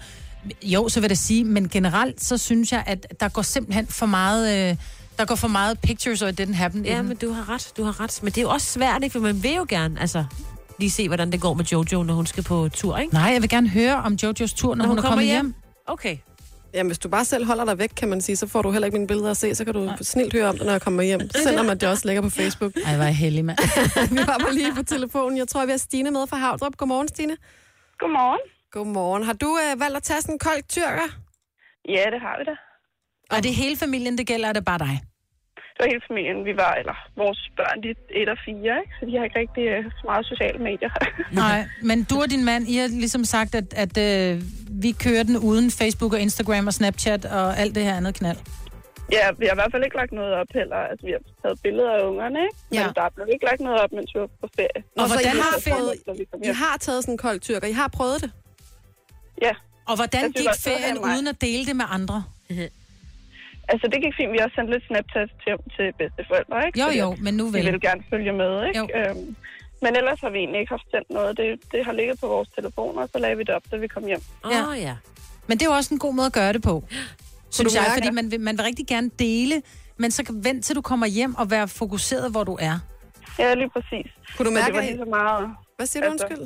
[0.63, 4.05] jo, så vil jeg sige, men generelt, så synes jeg, at der går simpelthen for
[4.05, 4.69] meget...
[4.71, 4.77] Øh,
[5.17, 6.85] der går for meget pictures, og it didn't happen.
[6.85, 8.19] Ja, men du har ret, du har ret.
[8.23, 9.13] Men det er jo også svært, ikke?
[9.13, 10.25] For man vil jo gerne, altså,
[10.79, 13.13] lige se, hvordan det går med Jojo, når hun skal på tur, ikke?
[13.13, 15.45] Nej, jeg vil gerne høre om Jojos tur, når, når hun, hun er kommet hjem.
[15.45, 15.53] hjem.
[15.87, 16.17] Okay.
[16.75, 18.85] Jamen, hvis du bare selv holder dig væk, kan man sige, så får du heller
[18.85, 19.55] ikke mine billeder at se.
[19.55, 21.19] Så kan du snilt høre om det, når jeg kommer hjem.
[21.29, 22.71] Selvom at det også ligger på Facebook.
[22.85, 23.57] Ej, hvor er jeg heldig, mand.
[24.15, 25.37] vi var bare lige på telefonen.
[25.37, 26.77] Jeg tror, vi har Stine med fra Havdrup.
[26.77, 27.37] Godmorgen, Stine.
[27.99, 28.39] Godmorgen.
[28.71, 29.23] Godmorgen.
[29.23, 31.07] Har du øh, valgt at tage sådan en kold tyrker?
[31.89, 32.55] Ja, det har vi da.
[33.35, 35.01] Og det er hele familien, det gælder, er det bare dig?
[35.77, 38.93] Det var hele familien, vi var, eller vores børn, de er et og fire, ikke?
[38.99, 40.89] så de har ikke rigtig øh, så meget sociale medier.
[41.43, 41.59] Nej,
[41.89, 44.41] men du og din mand, I har ligesom sagt, at, at øh,
[44.83, 48.37] vi kører den uden Facebook og Instagram og Snapchat og alt det her andet knald.
[49.11, 50.75] ja, vi har i hvert fald ikke lagt noget op heller.
[50.91, 52.57] Altså, vi har taget billeder af ungerne, ikke?
[52.71, 52.87] Men Ja.
[52.99, 54.81] der blev ikke lagt noget op, mens vi var på ferie.
[55.01, 57.67] Og hvordan har ferie- I har taget sådan en kold tyrker.
[57.67, 58.31] I har prøvet det?
[59.41, 59.51] Ja,
[59.89, 62.23] Og hvordan Jeg synes gik ferien uden at dele det med andre?
[63.71, 64.31] Altså, det gik fint.
[64.33, 66.79] Vi har også sendt lidt Snapchat til, til bedsteforældre, ikke?
[66.79, 67.65] Jo, Fordi jo, men nu Vi vel.
[67.71, 68.81] vil gerne følge med, ikke?
[68.99, 69.35] Øhm,
[69.83, 71.31] men ellers har vi egentlig ikke haft sendt noget.
[71.37, 73.87] Det, det har ligget på vores telefoner, og så lagde vi det op, da vi
[73.87, 74.21] kom hjem.
[74.51, 74.63] Ja.
[74.87, 74.95] ja.
[75.47, 76.75] Men det er jo også en god måde at gøre det på.
[77.55, 79.55] Synes du jeg, fordi man vil, man vil rigtig gerne dele,
[79.97, 82.75] men så kan- vent til du kommer hjem og være fokuseret, hvor du er.
[83.39, 84.07] Ja, lige præcis.
[84.37, 85.49] Kunne du mærke, det var lige så meget...
[85.77, 86.43] Hvad siger du, undskyld?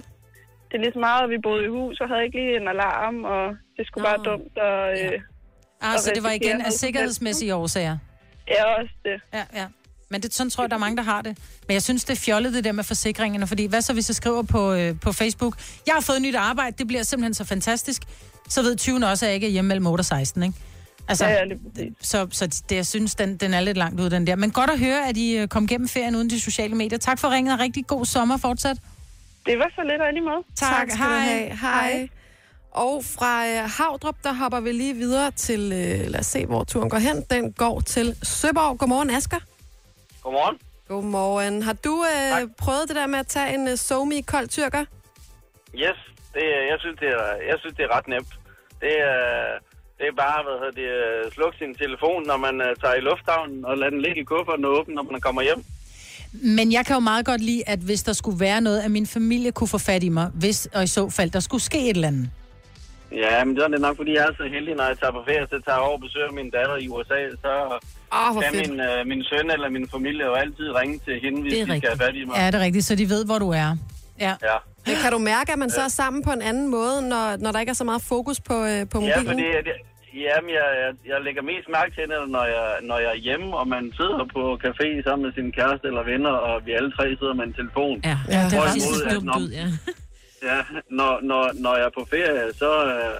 [0.70, 2.68] Det er lige så meget, at vi boede i hus og havde ikke lige en
[2.68, 3.44] alarm, og
[3.78, 4.58] det skulle bare dumt.
[4.58, 5.22] Og, øh,
[5.82, 7.98] Ah, og så det var igen af sikkerhedsmæssige årsager.
[8.48, 9.22] Ja, også det.
[9.34, 9.66] Ja, ja.
[10.10, 11.38] Men det, sådan tror jeg, der er mange, der har det.
[11.68, 13.48] Men jeg synes, det er fjollet, det der med forsikringerne.
[13.48, 15.56] Fordi hvad så, hvis jeg skriver på, øh, på Facebook,
[15.88, 18.02] jeg har fået nyt arbejde, det bliver simpelthen så fantastisk.
[18.50, 20.56] Så ved 20 også, at jeg ikke er hjemme mellem 8 og 16, ikke?
[21.08, 21.46] Altså, Ja,
[21.78, 24.36] ja, så, så det, jeg synes, den, den er lidt langt ud, den der.
[24.36, 27.00] Men godt at høre, at I øh, kom gennem ferien uden de sociale medier.
[27.00, 28.78] Tak for ringet, og rigtig god sommer fortsat.
[29.46, 30.44] Det var så lidt og lige måde.
[30.56, 31.20] Tak, tak hej.
[31.20, 31.58] have.
[31.58, 32.10] Hej.
[32.86, 36.64] Og fra øh, Havdrup, der hopper vi lige videre til, øh, lad os se, hvor
[36.64, 37.18] turen går hen.
[37.30, 38.78] Den går til Søborg.
[38.80, 39.40] Godmorgen, Asger.
[40.24, 40.58] Godmorgen.
[40.88, 41.64] Godmorgen.
[41.64, 44.84] Har du øh, prøvet det der med at tage en øh, somi kold tyrker?
[45.76, 46.00] Yes,
[46.34, 48.32] det, er- jeg, synes, det er, jeg synes, det er ret nemt.
[48.84, 49.18] Det er,
[49.98, 50.90] det er bare, hvad hedder det,
[51.26, 54.24] øh, slukke sin telefon, når man uh, tager i lufthavnen, og lade den ligge i
[54.24, 55.62] kufferten og åbne, når man kommer hjem.
[56.58, 59.08] Men jeg kan jo meget godt lide, at hvis der skulle være noget, at min
[59.08, 61.96] familie kunne få fat i mig, hvis og i så fald, der skulle ske et
[61.96, 62.30] eller andet.
[63.24, 65.24] Ja, men det er det nok, fordi jeg er så heldig, når jeg tager på
[65.30, 67.52] ferie, så tager jeg over og besøger min datter i USA, så
[68.12, 68.70] oh, hvor kan fedt.
[68.70, 71.66] min, uh, min søn eller min familie jo altid ringe til hende, hvis Det er
[71.66, 72.36] de skal have fat i mig.
[72.40, 73.70] Ja, det er rigtigt, så de ved, hvor du er.
[74.26, 74.34] Ja.
[74.50, 74.58] Ja.
[74.88, 77.52] Men kan du mærke, at man så er sammen på en anden måde, når, når
[77.52, 79.28] der ikke er så meget fokus på, øh, på Ja, mobilen?
[79.32, 79.78] fordi at jeg,
[80.26, 83.48] jamen, jeg, jeg, jeg lægger mest mærke til det, når jeg, når jeg er hjemme,
[83.60, 87.06] og man sidder på café sammen med sin kæreste eller venner, og vi alle tre
[87.20, 87.96] sidder med en telefon.
[88.10, 89.68] Ja, ja det er Hvorimod, faktisk at dumt når- ud, ja.
[90.44, 90.60] Ja,
[90.90, 93.16] når, når, når jeg er på ferie, så, øh,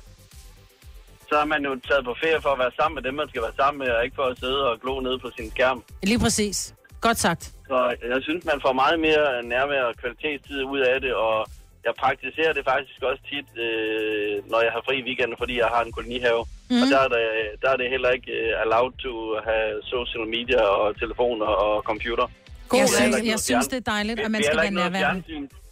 [1.30, 3.42] så er man jo taget på ferie for at være sammen med dem, man skal
[3.42, 5.84] være sammen med, og ikke for at sidde og glo ned på sin skærm.
[6.04, 6.74] Lige præcis.
[7.02, 7.44] Godt sagt.
[7.68, 7.78] Så
[8.14, 11.38] jeg synes, man får meget mere nærvær og kvalitetstid ud af det, og
[11.86, 15.82] jeg praktiserer det faktisk også tit, øh, når jeg har fri weekend, fordi jeg har
[15.84, 16.42] en kolonihave.
[16.70, 16.76] Mm.
[16.82, 16.90] Og Mhm.
[16.94, 17.22] der er, det,
[17.62, 19.14] der er det heller ikke øh, allowed to
[19.50, 22.28] have social media og telefoner og computer.
[22.28, 25.24] Jeg Der er synes, jeg synes, det er dejligt, at man skal være nærværende.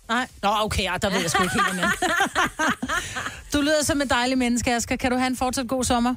[0.09, 0.27] Nej.
[0.43, 1.83] Nå, okay, ja, der ved jeg sgu ikke helt med.
[3.53, 4.95] Du lyder som et dejligt menneske, Asger.
[4.95, 6.15] Kan du have en fortsat god sommer?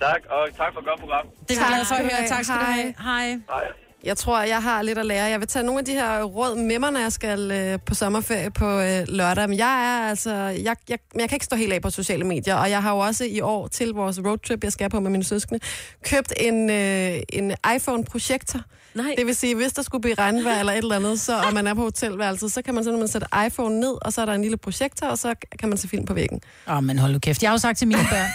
[0.00, 1.26] Tak, og tak for et godt program.
[1.48, 2.28] Det er vi glade for at høre.
[2.28, 2.94] Tak skal du have.
[3.02, 3.28] Hej.
[3.28, 3.64] Hej.
[4.04, 5.24] Jeg tror, jeg har lidt at lære.
[5.24, 7.94] Jeg vil tage nogle af de her råd med mig, når jeg skal øh, på
[7.94, 9.48] sommerferie på øh, lørdag.
[9.48, 10.34] Men jeg er altså...
[10.34, 12.92] Jeg, jeg, men jeg kan ikke stå helt af på sociale medier, og jeg har
[12.92, 15.60] jo også i år til vores roadtrip, jeg skal på med mine søskende,
[16.04, 18.60] købt en, øh, en iPhone-projektor.
[18.96, 19.14] Nej.
[19.18, 21.66] Det vil sige, hvis der skulle blive regnvejr eller et eller andet, så, og man
[21.66, 24.42] er på hotelværelset, så kan man simpelthen sætte iPhone ned, og så er der en
[24.42, 26.40] lille projektor, og så kan man se film på væggen.
[26.68, 27.42] Åh, oh, men hold nu kæft.
[27.42, 28.30] Jeg har jo sagt til mine børn,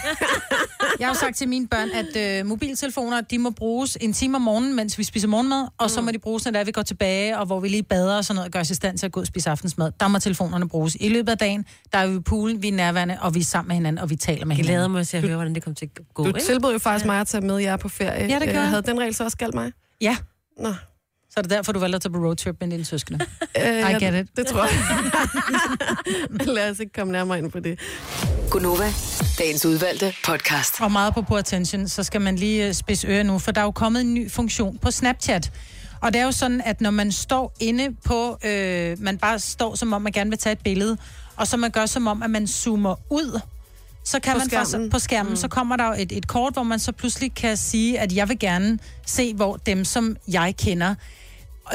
[1.00, 4.36] jeg har jo sagt til mine børn, at øh, mobiltelefoner, de må bruges en time
[4.36, 7.38] om morgenen, mens vi spiser morgenmad, og så må de bruges, når vi går tilbage,
[7.38, 9.12] og hvor vi lige bader og sådan noget, og gør os i stand til at
[9.12, 9.92] gå og spise aftensmad.
[10.00, 10.96] Der må telefonerne bruges.
[11.00, 13.44] I løbet af dagen, der er vi i poolen, vi er nærværende, og vi er
[13.44, 14.74] sammen med hinanden, og vi taler med Jeg hinanden.
[14.74, 16.22] glæder mig til at høre, hvordan det kommer til at gå.
[16.22, 16.40] Du ikke?
[16.40, 18.26] tilbød jo faktisk mig at tage med jer på ferie.
[18.26, 18.68] Ja, det gjorde Øh, jeg.
[18.68, 19.72] Havde den regel så også galt mig?
[20.00, 20.16] Ja.
[20.58, 20.74] Nå.
[21.30, 23.20] Så er det derfor, du valgte at tage på roadtrip med dine søskende.
[23.58, 24.36] Øh, I get it.
[24.36, 26.46] Det tror jeg.
[26.54, 27.78] Lad os ikke komme nærmere ind på det.
[28.50, 28.92] Gunova,
[29.38, 30.80] dagens udvalgte podcast.
[30.80, 33.60] Og meget på på attention, så skal man lige øh, spidse ører nu, for der
[33.60, 35.52] er jo kommet en ny funktion på Snapchat.
[36.00, 39.74] Og det er jo sådan, at når man står inde på, øh, man bare står
[39.74, 40.96] som om, man gerne vil tage et billede,
[41.36, 43.40] og så man gør som om, at man zoomer ud,
[44.04, 44.90] så kan På man faktisk- skærmen.
[44.90, 45.36] på skærmen, mm.
[45.36, 48.28] så kommer der jo et, et kort, hvor man så pludselig kan sige, at jeg
[48.28, 50.94] vil gerne se, hvor dem, som jeg kender,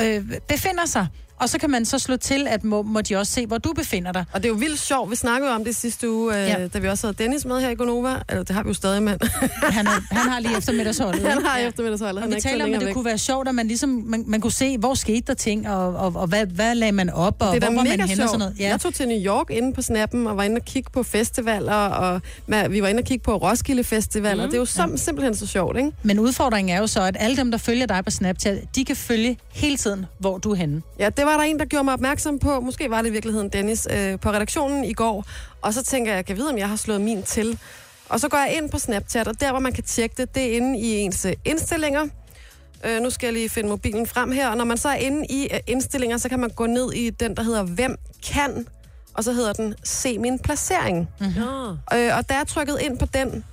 [0.01, 1.07] øh, befinder sig.
[1.39, 3.73] Og så kan man så slå til, at må, må de også se, hvor du
[3.73, 4.25] befinder dig.
[4.33, 5.11] Og det er jo vildt sjovt.
[5.11, 6.59] Vi snakkede om det sidste uge, øh, Ja.
[6.61, 6.67] ja.
[6.67, 8.15] da vi også havde Dennis med her i Gonova.
[8.29, 9.13] Eller det har vi jo stadig, men...
[9.77, 11.21] han, er, han har lige eftermiddagsholdet.
[11.27, 11.67] Han har Ja.
[11.67, 12.23] eftermiddagsholdet.
[12.23, 12.93] Og vi er taler om, at det væk.
[12.93, 15.95] kunne være sjovt, at man ligesom man, man kunne se, hvor skete der ting, og,
[15.95, 18.29] og, og hvad, hvad lagde man op, og det er hvor var man henne og
[18.29, 18.55] sådan noget.
[18.59, 18.67] Ja.
[18.69, 21.73] Jeg tog til New York inde på Snappen og var inde og kigge på festivaler,
[21.73, 24.41] og hvad- vi var inde og kigge på Roskilde Festival, mm.
[24.41, 25.91] og det er jo som, simpelthen så sjovt, ikke?
[26.03, 28.95] Men udfordringen er jo så, at alle dem, der følger dig på Snapchat, de kan
[28.95, 30.81] følge hele tiden, hvor du er henne.
[30.99, 32.59] Ja, det var der en, der gjorde mig opmærksom på.
[32.59, 35.25] Måske var det i virkeligheden Dennis øh, på redaktionen i går.
[35.61, 37.59] Og så tænker jeg, jeg kan vide, om jeg har slået min til.
[38.09, 40.51] Og så går jeg ind på Snapchat, og der, hvor man kan tjekke det, det
[40.51, 42.07] er inde i ens øh, indstillinger.
[42.85, 44.49] Øh, nu skal jeg lige finde mobilen frem her.
[44.49, 47.09] Og når man så er inde i øh, indstillinger, så kan man gå ned i
[47.09, 47.97] den, der hedder Hvem
[48.33, 48.67] kan?
[49.13, 51.09] Og så hedder den Se min placering.
[51.19, 51.69] Nå.
[51.69, 53.45] Øh, og da jeg trykkede ind på den,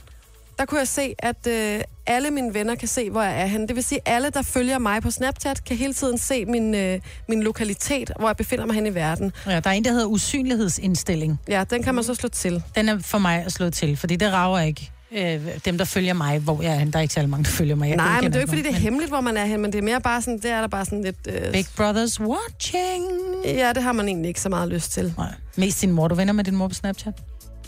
[0.59, 3.67] der kunne jeg se, at øh, alle mine venner kan se, hvor jeg er henne.
[3.67, 7.01] Det vil sige, alle, der følger mig på Snapchat, kan hele tiden se min, øh,
[7.29, 9.33] min lokalitet, hvor jeg befinder mig hen i verden.
[9.47, 11.41] Ja, der er en, der hedder usynlighedsindstilling.
[11.49, 12.63] Ja, den kan man så slå til.
[12.75, 16.15] Den er for mig at slå til, fordi det rager ikke øh, dem, der følger
[16.15, 16.85] mig, hvor jeg er.
[16.85, 17.89] Der er ikke særlig mange, der følger mig.
[17.89, 19.45] Jeg Nej, men det er jo ikke, fordi det er nogen, hemmeligt, hvor man er
[19.45, 21.17] hen, men det er mere bare sådan, det er der bare sådan lidt...
[21.29, 23.05] Øh, Big Brother's watching.
[23.45, 25.15] Ja, det har man egentlig ikke så meget lyst til.
[25.19, 25.33] Nej.
[25.57, 26.09] Mest din mor.
[26.09, 27.15] Du venner med din mor på Snapchat?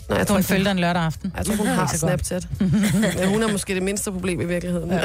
[0.09, 1.33] Nej, jeg tror, hun følger dig en lørdag aften.
[1.37, 1.87] Jeg tror, hun har.
[1.95, 2.47] Snapchat.
[3.19, 4.91] Men hun er måske det mindste problem i virkeligheden.
[4.91, 4.99] Ja.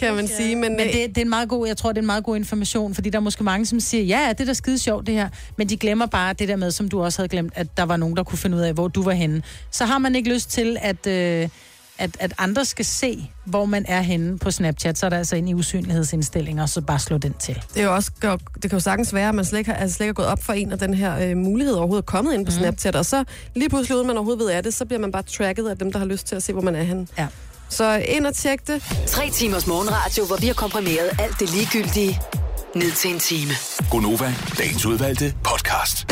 [0.00, 0.56] kan man sige.
[0.56, 2.36] Men, Men det, det er en meget god, jeg tror, det er en meget god
[2.36, 5.14] information, fordi der er måske mange, som siger, ja, det er da skide sjovt det
[5.14, 7.82] her, men de glemmer bare det der med, som du også havde glemt, at der
[7.82, 9.42] var nogen, der kunne finde ud af, hvor du var henne.
[9.70, 11.48] Så har man ikke lyst til, at, øh,
[11.98, 15.36] at, at andre skal se, hvor man er henne på Snapchat, så er der altså
[15.36, 17.62] ind i usynlighedsindstillinger, så bare slå den til.
[17.74, 18.10] det, er jo også,
[18.54, 20.28] det kan jo sagtens være, at man slet ikke, har, altså slet ikke er gået
[20.28, 22.58] op for en, og den her øh, mulighed overhovedet er kommet ind på mm.
[22.58, 23.24] Snapchat, og så
[23.54, 25.92] lige pludselig, uden man overhovedet ved af det, så bliver man bare tracket af dem,
[25.92, 27.06] der har lyst til at se, hvor man er henne.
[27.18, 27.26] Ja.
[27.68, 28.82] Så ind og tjek det.
[29.06, 32.20] Tre timers morgenradio, hvor vi har komprimeret alt det ligegyldige
[32.74, 33.52] ned til en time.
[33.90, 36.06] Gonova, dagens udvalgte podcast.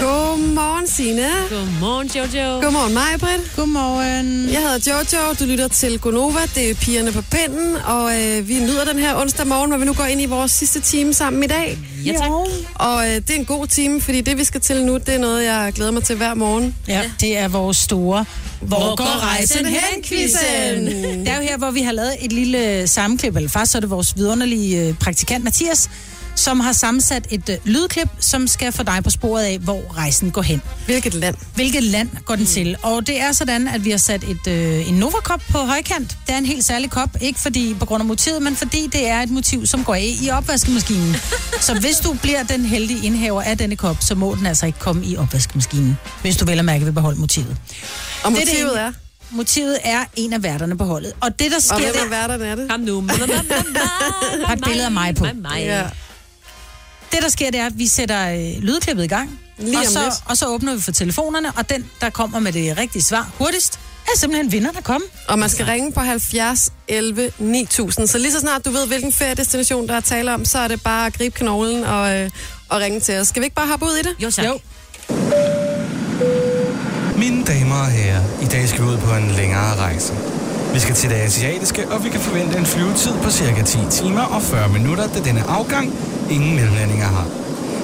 [0.00, 1.28] Godmorgen, Signe.
[1.50, 2.60] Godmorgen, Jojo.
[2.60, 3.56] Godmorgen, mig, Britt.
[3.56, 4.48] Godmorgen.
[4.52, 8.54] Jeg hedder Jojo, du lytter til Gonova, det er pigerne på pinden, og øh, vi
[8.54, 11.42] nyder den her onsdag morgen, hvor vi nu går ind i vores sidste time sammen
[11.42, 11.78] i dag.
[12.04, 12.30] Ja, tak.
[12.74, 15.18] Og øh, det er en god time, fordi det, vi skal til nu, det er
[15.18, 16.74] noget, jeg glæder mig til hver morgen.
[16.88, 18.24] Ja, det er vores store
[18.60, 20.86] Hvor går rejsen hen, quizzen?
[20.86, 23.80] Det er jo her, hvor vi har lavet et lille sammenklip, eller faktisk så er
[23.80, 25.90] det vores vidunderlige øh, praktikant Mathias,
[26.36, 30.30] som har sammensat et øh, lydklip, som skal få dig på sporet af, hvor rejsen
[30.30, 30.62] går hen.
[30.86, 31.34] Hvilket land?
[31.54, 32.76] Hvilket land går den til?
[32.82, 36.16] Og det er sådan, at vi har sat et, øh, en Nova-kop på højkant.
[36.26, 39.08] Det er en helt særlig kop, ikke fordi på grund af motivet, men fordi det
[39.08, 41.16] er et motiv, som går af i opvaskemaskinen.
[41.66, 44.78] så hvis du bliver den heldige indhaver af denne kop, så må den altså ikke
[44.78, 47.56] komme i opvaskemaskinen, hvis du vel at mærke vil beholde motivet.
[48.24, 48.80] Og Det er det motivet ene.
[48.80, 48.92] er?
[49.30, 51.12] Motivet er en af værterne på holdet.
[51.20, 51.74] Og det, der sker...
[51.74, 52.70] Og hvem af værterne er det?
[52.70, 53.04] Kom nu.
[54.46, 55.26] har et billede af mig på.
[55.34, 55.58] Mig.
[55.58, 55.82] Ja.
[57.12, 59.40] Det, der sker, det er, at vi sætter øh, lydklippet i gang.
[59.58, 60.14] Lige og, om så, lidt.
[60.24, 63.78] og så åbner vi for telefonerne, og den, der kommer med det rigtige svar hurtigst,
[64.06, 65.06] er simpelthen vinder, der kommer.
[65.28, 68.06] Og man skal ringe på 70 11 9000.
[68.06, 70.82] Så lige så snart du ved, hvilken feriedestination der er tale om, så er det
[70.82, 72.30] bare at gribe knoglen og, øh,
[72.68, 73.28] og ringe til os.
[73.28, 74.14] Skal vi ikke bare hoppe ud i det?
[74.22, 74.44] Jo, tak.
[74.44, 74.58] Jo.
[77.16, 80.12] Mine damer og herrer, i dag skal vi ud på en længere rejse.
[80.76, 84.20] Vi skal til det asiatiske, og vi kan forvente en flyvetid på cirka 10 timer
[84.20, 85.92] og 40 minutter, da denne afgang
[86.30, 87.26] ingen mellemlandinger har.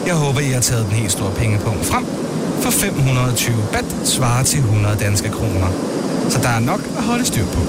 [0.07, 2.07] Jeg håber, I har taget den helt store pengepunkt frem,
[2.63, 5.69] for 520 bat svarer til 100 danske kroner.
[6.29, 7.61] Så der er nok at holde styr på.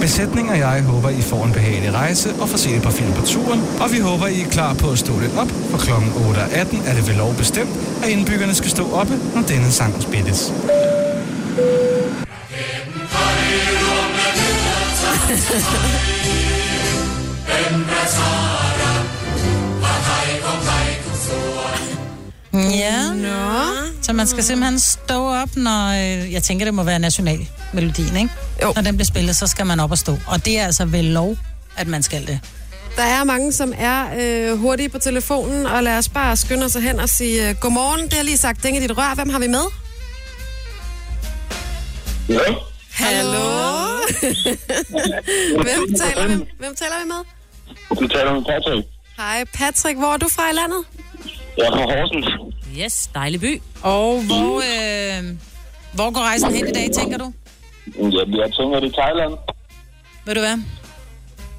[0.00, 3.12] Besætning og jeg håber, I får en behagelig rejse og får set et par film
[3.12, 5.90] på turen, og vi håber, I er klar på at stå lidt op, for kl.
[5.90, 7.70] 8.18 er det ved lov bestemt,
[8.02, 10.52] at indbyggerne skal stå oppe, når denne sang spilles.
[22.54, 23.12] Ja.
[23.12, 23.30] Nå.
[24.02, 25.88] Så man skal simpelthen stå op, når...
[25.88, 28.28] Øh, jeg tænker, det må være nationalmelodien, ikke?
[28.62, 28.72] Jo.
[28.76, 30.18] Når den bliver spillet, så skal man op og stå.
[30.26, 31.36] Og det er altså ved lov,
[31.76, 32.40] at man skal det.
[32.96, 36.74] Der er mange, som er øh, hurtige på telefonen, og lad os bare skynde os
[36.74, 38.00] hen og sige øh, godmorgen.
[38.04, 39.14] Det har jeg lige sagt, dænge dit rør.
[39.14, 39.64] Hvem har vi med?
[42.28, 42.38] Ja.
[42.90, 43.63] Hallo?
[45.62, 47.22] Hvem taler vi, hvem taler vi med?
[48.00, 48.86] Du taler med Patrick.
[49.16, 50.84] Hej Patrick, hvor er du fra i landet?
[51.58, 52.26] Jeg er fra Horsens.
[52.78, 53.62] Yes, dejlig by.
[53.82, 55.24] Og hvor, øh,
[55.92, 57.32] hvor går rejsen hen i dag, tænker du?
[57.98, 59.34] Jamen, jeg tænker, det er Thailand.
[60.26, 60.58] Ved du hvad?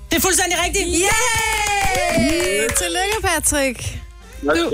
[0.09, 0.85] Det er fuldstændig rigtigt.
[0.87, 2.67] Yay!
[2.81, 3.99] Tillykke, Patrick.
[4.43, 4.69] Jeg?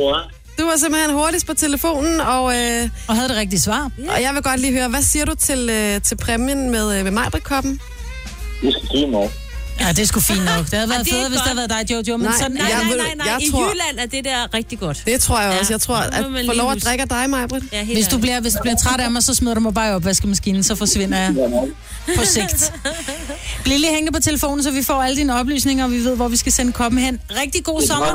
[0.62, 3.91] Du var simpelthen hurtigst på telefonen, og, øh, Og havde det rigtige svar.
[4.09, 7.03] og jeg vil godt lige høre, hvad siger du til, øh, til præmien med, øh,
[7.03, 7.80] med Majbrit-koppen?
[8.62, 9.32] Det skal fint nok.
[9.80, 10.66] Ja, det er sgu fint nok.
[10.66, 12.18] Det havde været det er federe, hvis det havde været dig, Jojo.
[12.18, 13.28] Men Nej, sådan Nej, nej, nej, nej.
[13.34, 15.03] jeg I tror- Jylland er det der rigtig godt.
[15.05, 15.72] Det tror jeg også.
[15.72, 17.64] Ja, Jeg tror, at få lov at drikke af dig, Majbrit.
[17.74, 19.89] Ja, Hvis du, bliver, hvis du bliver træt af mig, så smider du mig bare
[19.89, 21.34] i opvaskemaskinen, så forsvinder jeg
[22.18, 22.74] på sigt.
[23.64, 26.28] Bliv lige hængende på telefonen, så vi får alle dine oplysninger, og vi ved, hvor
[26.28, 27.20] vi skal sende koppen hen.
[27.41, 28.05] Rigtig god sommer.
[28.05, 28.12] Er.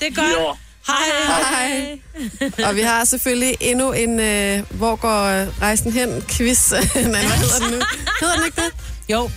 [0.00, 0.58] Det er godt.
[0.86, 1.98] Hej.
[2.40, 2.66] Hej.
[2.68, 6.70] Og vi har selvfølgelig endnu en, øh, hvor går rejsen hen, quiz.
[6.72, 7.84] Nej, hvad hedder den nu?
[8.20, 8.72] Hedder den ikke det?
[9.08, 9.30] Jo,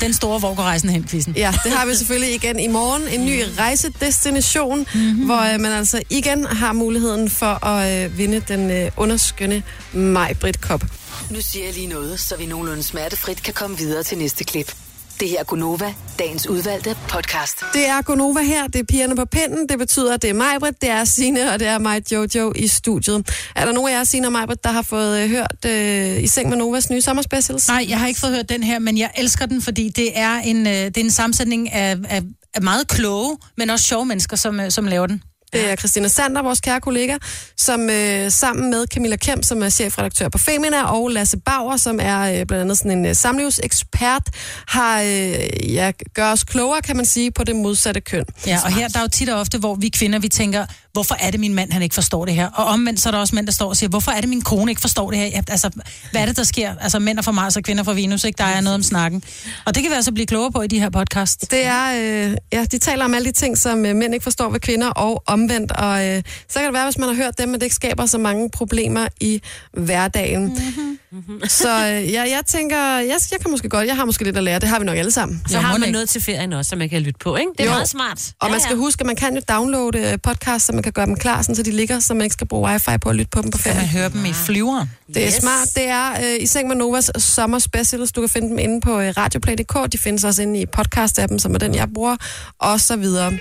[0.00, 1.34] den store Hvor går rejsen hen, quizzen.
[1.36, 3.08] Ja, det har vi selvfølgelig igen i morgen.
[3.08, 5.24] En ny rejsedestination, mm-hmm.
[5.24, 10.56] hvor øh, man altså igen har muligheden for at øh, vinde den øh, underskønne Majbrit
[10.56, 10.84] Cup.
[11.30, 14.72] Nu siger jeg lige noget, så vi nogenlunde smertefrit kan komme videre til næste klip.
[15.20, 17.64] Det her er Gunova, dagens udvalgte podcast.
[17.72, 20.60] Det er Gonova her, det er pigerne på pinden, det betyder, at det er mig,
[20.60, 23.30] Britt, det er Signe, og det er mig, Jojo, i studiet.
[23.56, 26.22] Er der nogen af jer, Signe og mig, Britt, der har fået øh, hørt øh,
[26.22, 27.68] i seng med Novas nye sommerspecials?
[27.68, 30.34] Nej, jeg har ikke fået hørt den her, men jeg elsker den, fordi det er
[30.36, 32.22] en, øh, det er en sammensætning af, af,
[32.54, 35.22] af meget kloge, men også sjove mennesker, som, øh, som laver den.
[35.54, 37.16] Det er Christina Sander, vores kære kollega,
[37.56, 41.98] som øh, sammen med Camilla Kemp, som er chefredaktør på Femina, og Lasse Bauer, som
[42.02, 44.22] er øh, blandt andet sådan en øh, samlivsekspert,
[44.68, 48.24] har øh, ja, gør os klogere, kan man sige, på det modsatte køn.
[48.46, 51.16] Ja, og her der er jo tit og ofte, hvor vi kvinder, vi tænker, hvorfor
[51.20, 52.50] er det min mand, han ikke forstår det her?
[52.50, 54.42] Og omvendt så er der også mænd, der står og siger, hvorfor er det min
[54.42, 55.26] kone ikke forstår det her?
[55.26, 55.70] Ja, altså,
[56.10, 56.74] hvad er det, der sker?
[56.80, 58.38] Altså, mænd er fra Mars og kvinder fra Venus, ikke?
[58.38, 59.22] Der er noget om snakken.
[59.64, 61.50] Og det kan vi altså blive klogere på i de her podcast.
[61.50, 61.84] Det er,
[62.28, 64.88] øh, ja, de taler om alle de ting, som øh, mænd ikke forstår ved kvinder,
[64.88, 65.72] og omvendt.
[65.72, 68.06] Og øh, så kan det være, hvis man har hørt dem, at det ikke skaber
[68.06, 69.40] så mange problemer i
[69.72, 70.44] hverdagen.
[70.44, 70.98] Mm-hmm.
[71.48, 74.42] Så øh, ja, jeg tænker, jeg, jeg kan måske godt, jeg har måske lidt at
[74.44, 74.58] lære.
[74.58, 75.42] Det har vi nok alle sammen.
[75.48, 77.50] Så har man noget til ferien også, som man kan lytte på, ikke?
[77.58, 77.70] Det er Jo.
[77.70, 78.22] meget smart.
[78.40, 81.06] Og man skal huske, at man kan jo downloade øh, podcast, så man kan gøre
[81.06, 83.30] dem klar, sådan, så de ligger, så man ikke skal bruge wifi på at lytte
[83.30, 83.88] på dem på Kan man ferien.
[83.90, 84.90] høre dem i flyveren?
[85.08, 85.34] Det er Yes.
[85.34, 85.68] smart.
[85.74, 88.12] Det er øh, i seng med Novas sommer specials.
[88.12, 89.92] Du kan finde dem inde på øh, radioplay.dk.
[89.92, 92.16] De findes også inde i podcast-appen, som er den, jeg bruger,
[92.58, 93.32] og så videre.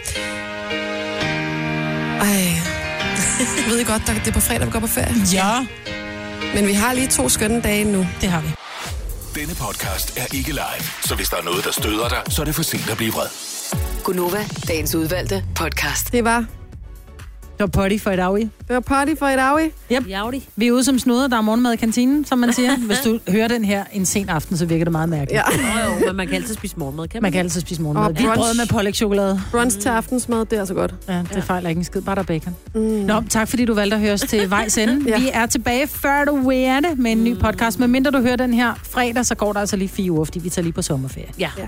[2.21, 2.27] Ej.
[2.27, 5.15] Jeg ved I godt, at det er på fredag, vi går på ferie.
[5.33, 5.65] Ja,
[6.55, 8.05] Men vi har lige to skønne dage nu.
[8.21, 8.47] det har vi.
[9.41, 12.45] Denne podcast er ikke live, så hvis der er noget, der støder dig, så er
[12.45, 13.27] det for sent at blive vred.
[14.03, 16.11] Gunova, dagens udvalgte podcast.
[16.11, 16.45] Det var,
[17.57, 18.41] Det var potty for et dag i.
[18.41, 19.71] det var party for i dag.
[19.91, 20.09] Yep.
[20.09, 20.49] Javdi.
[20.55, 22.77] Vi er ude som snuder, der er morgenmad i kantinen, som man siger.
[22.77, 25.41] Hvis du hører den her en sen aften, så virker det meget mærkeligt.
[25.63, 25.87] Ja.
[25.87, 27.21] Jo, jo, men man kan altid spise morgenmad, kan man?
[27.21, 28.05] Man kan altid spise morgenmad.
[28.09, 28.35] Og brunch.
[28.35, 29.41] brød med pålægtschokolade.
[29.51, 30.93] Brunch til aftensmad, det er altså godt.
[31.07, 31.39] Ja, det ja.
[31.39, 32.01] fejler ikke en skid.
[32.01, 32.55] Bare der er bacon.
[32.75, 32.81] Mm.
[32.81, 34.93] Nå, tak fordi du valgte at høre os til vejs ende.
[35.13, 35.19] Ja.
[35.19, 37.79] Vi er tilbage før du ved det med en ny podcast.
[37.79, 40.39] Men mindre du hører den her fredag, så går der altså lige fire uger, fordi
[40.39, 41.27] vi tager lige på sommerferie.
[41.39, 41.49] Ja.
[41.57, 41.63] Ja.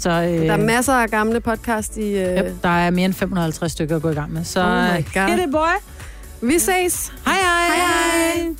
[0.00, 2.12] Så øh, Der er masser af gamle podcast i...
[2.18, 2.38] Øh...
[2.38, 4.44] yep, der er mere end 550 stykker at gå i gang med.
[4.44, 5.30] Så Oh my øh, God.
[5.30, 5.74] hit it, boy.
[6.48, 7.12] Vi ses!
[7.24, 7.76] Hej hej.
[7.76, 8.54] Hej hej!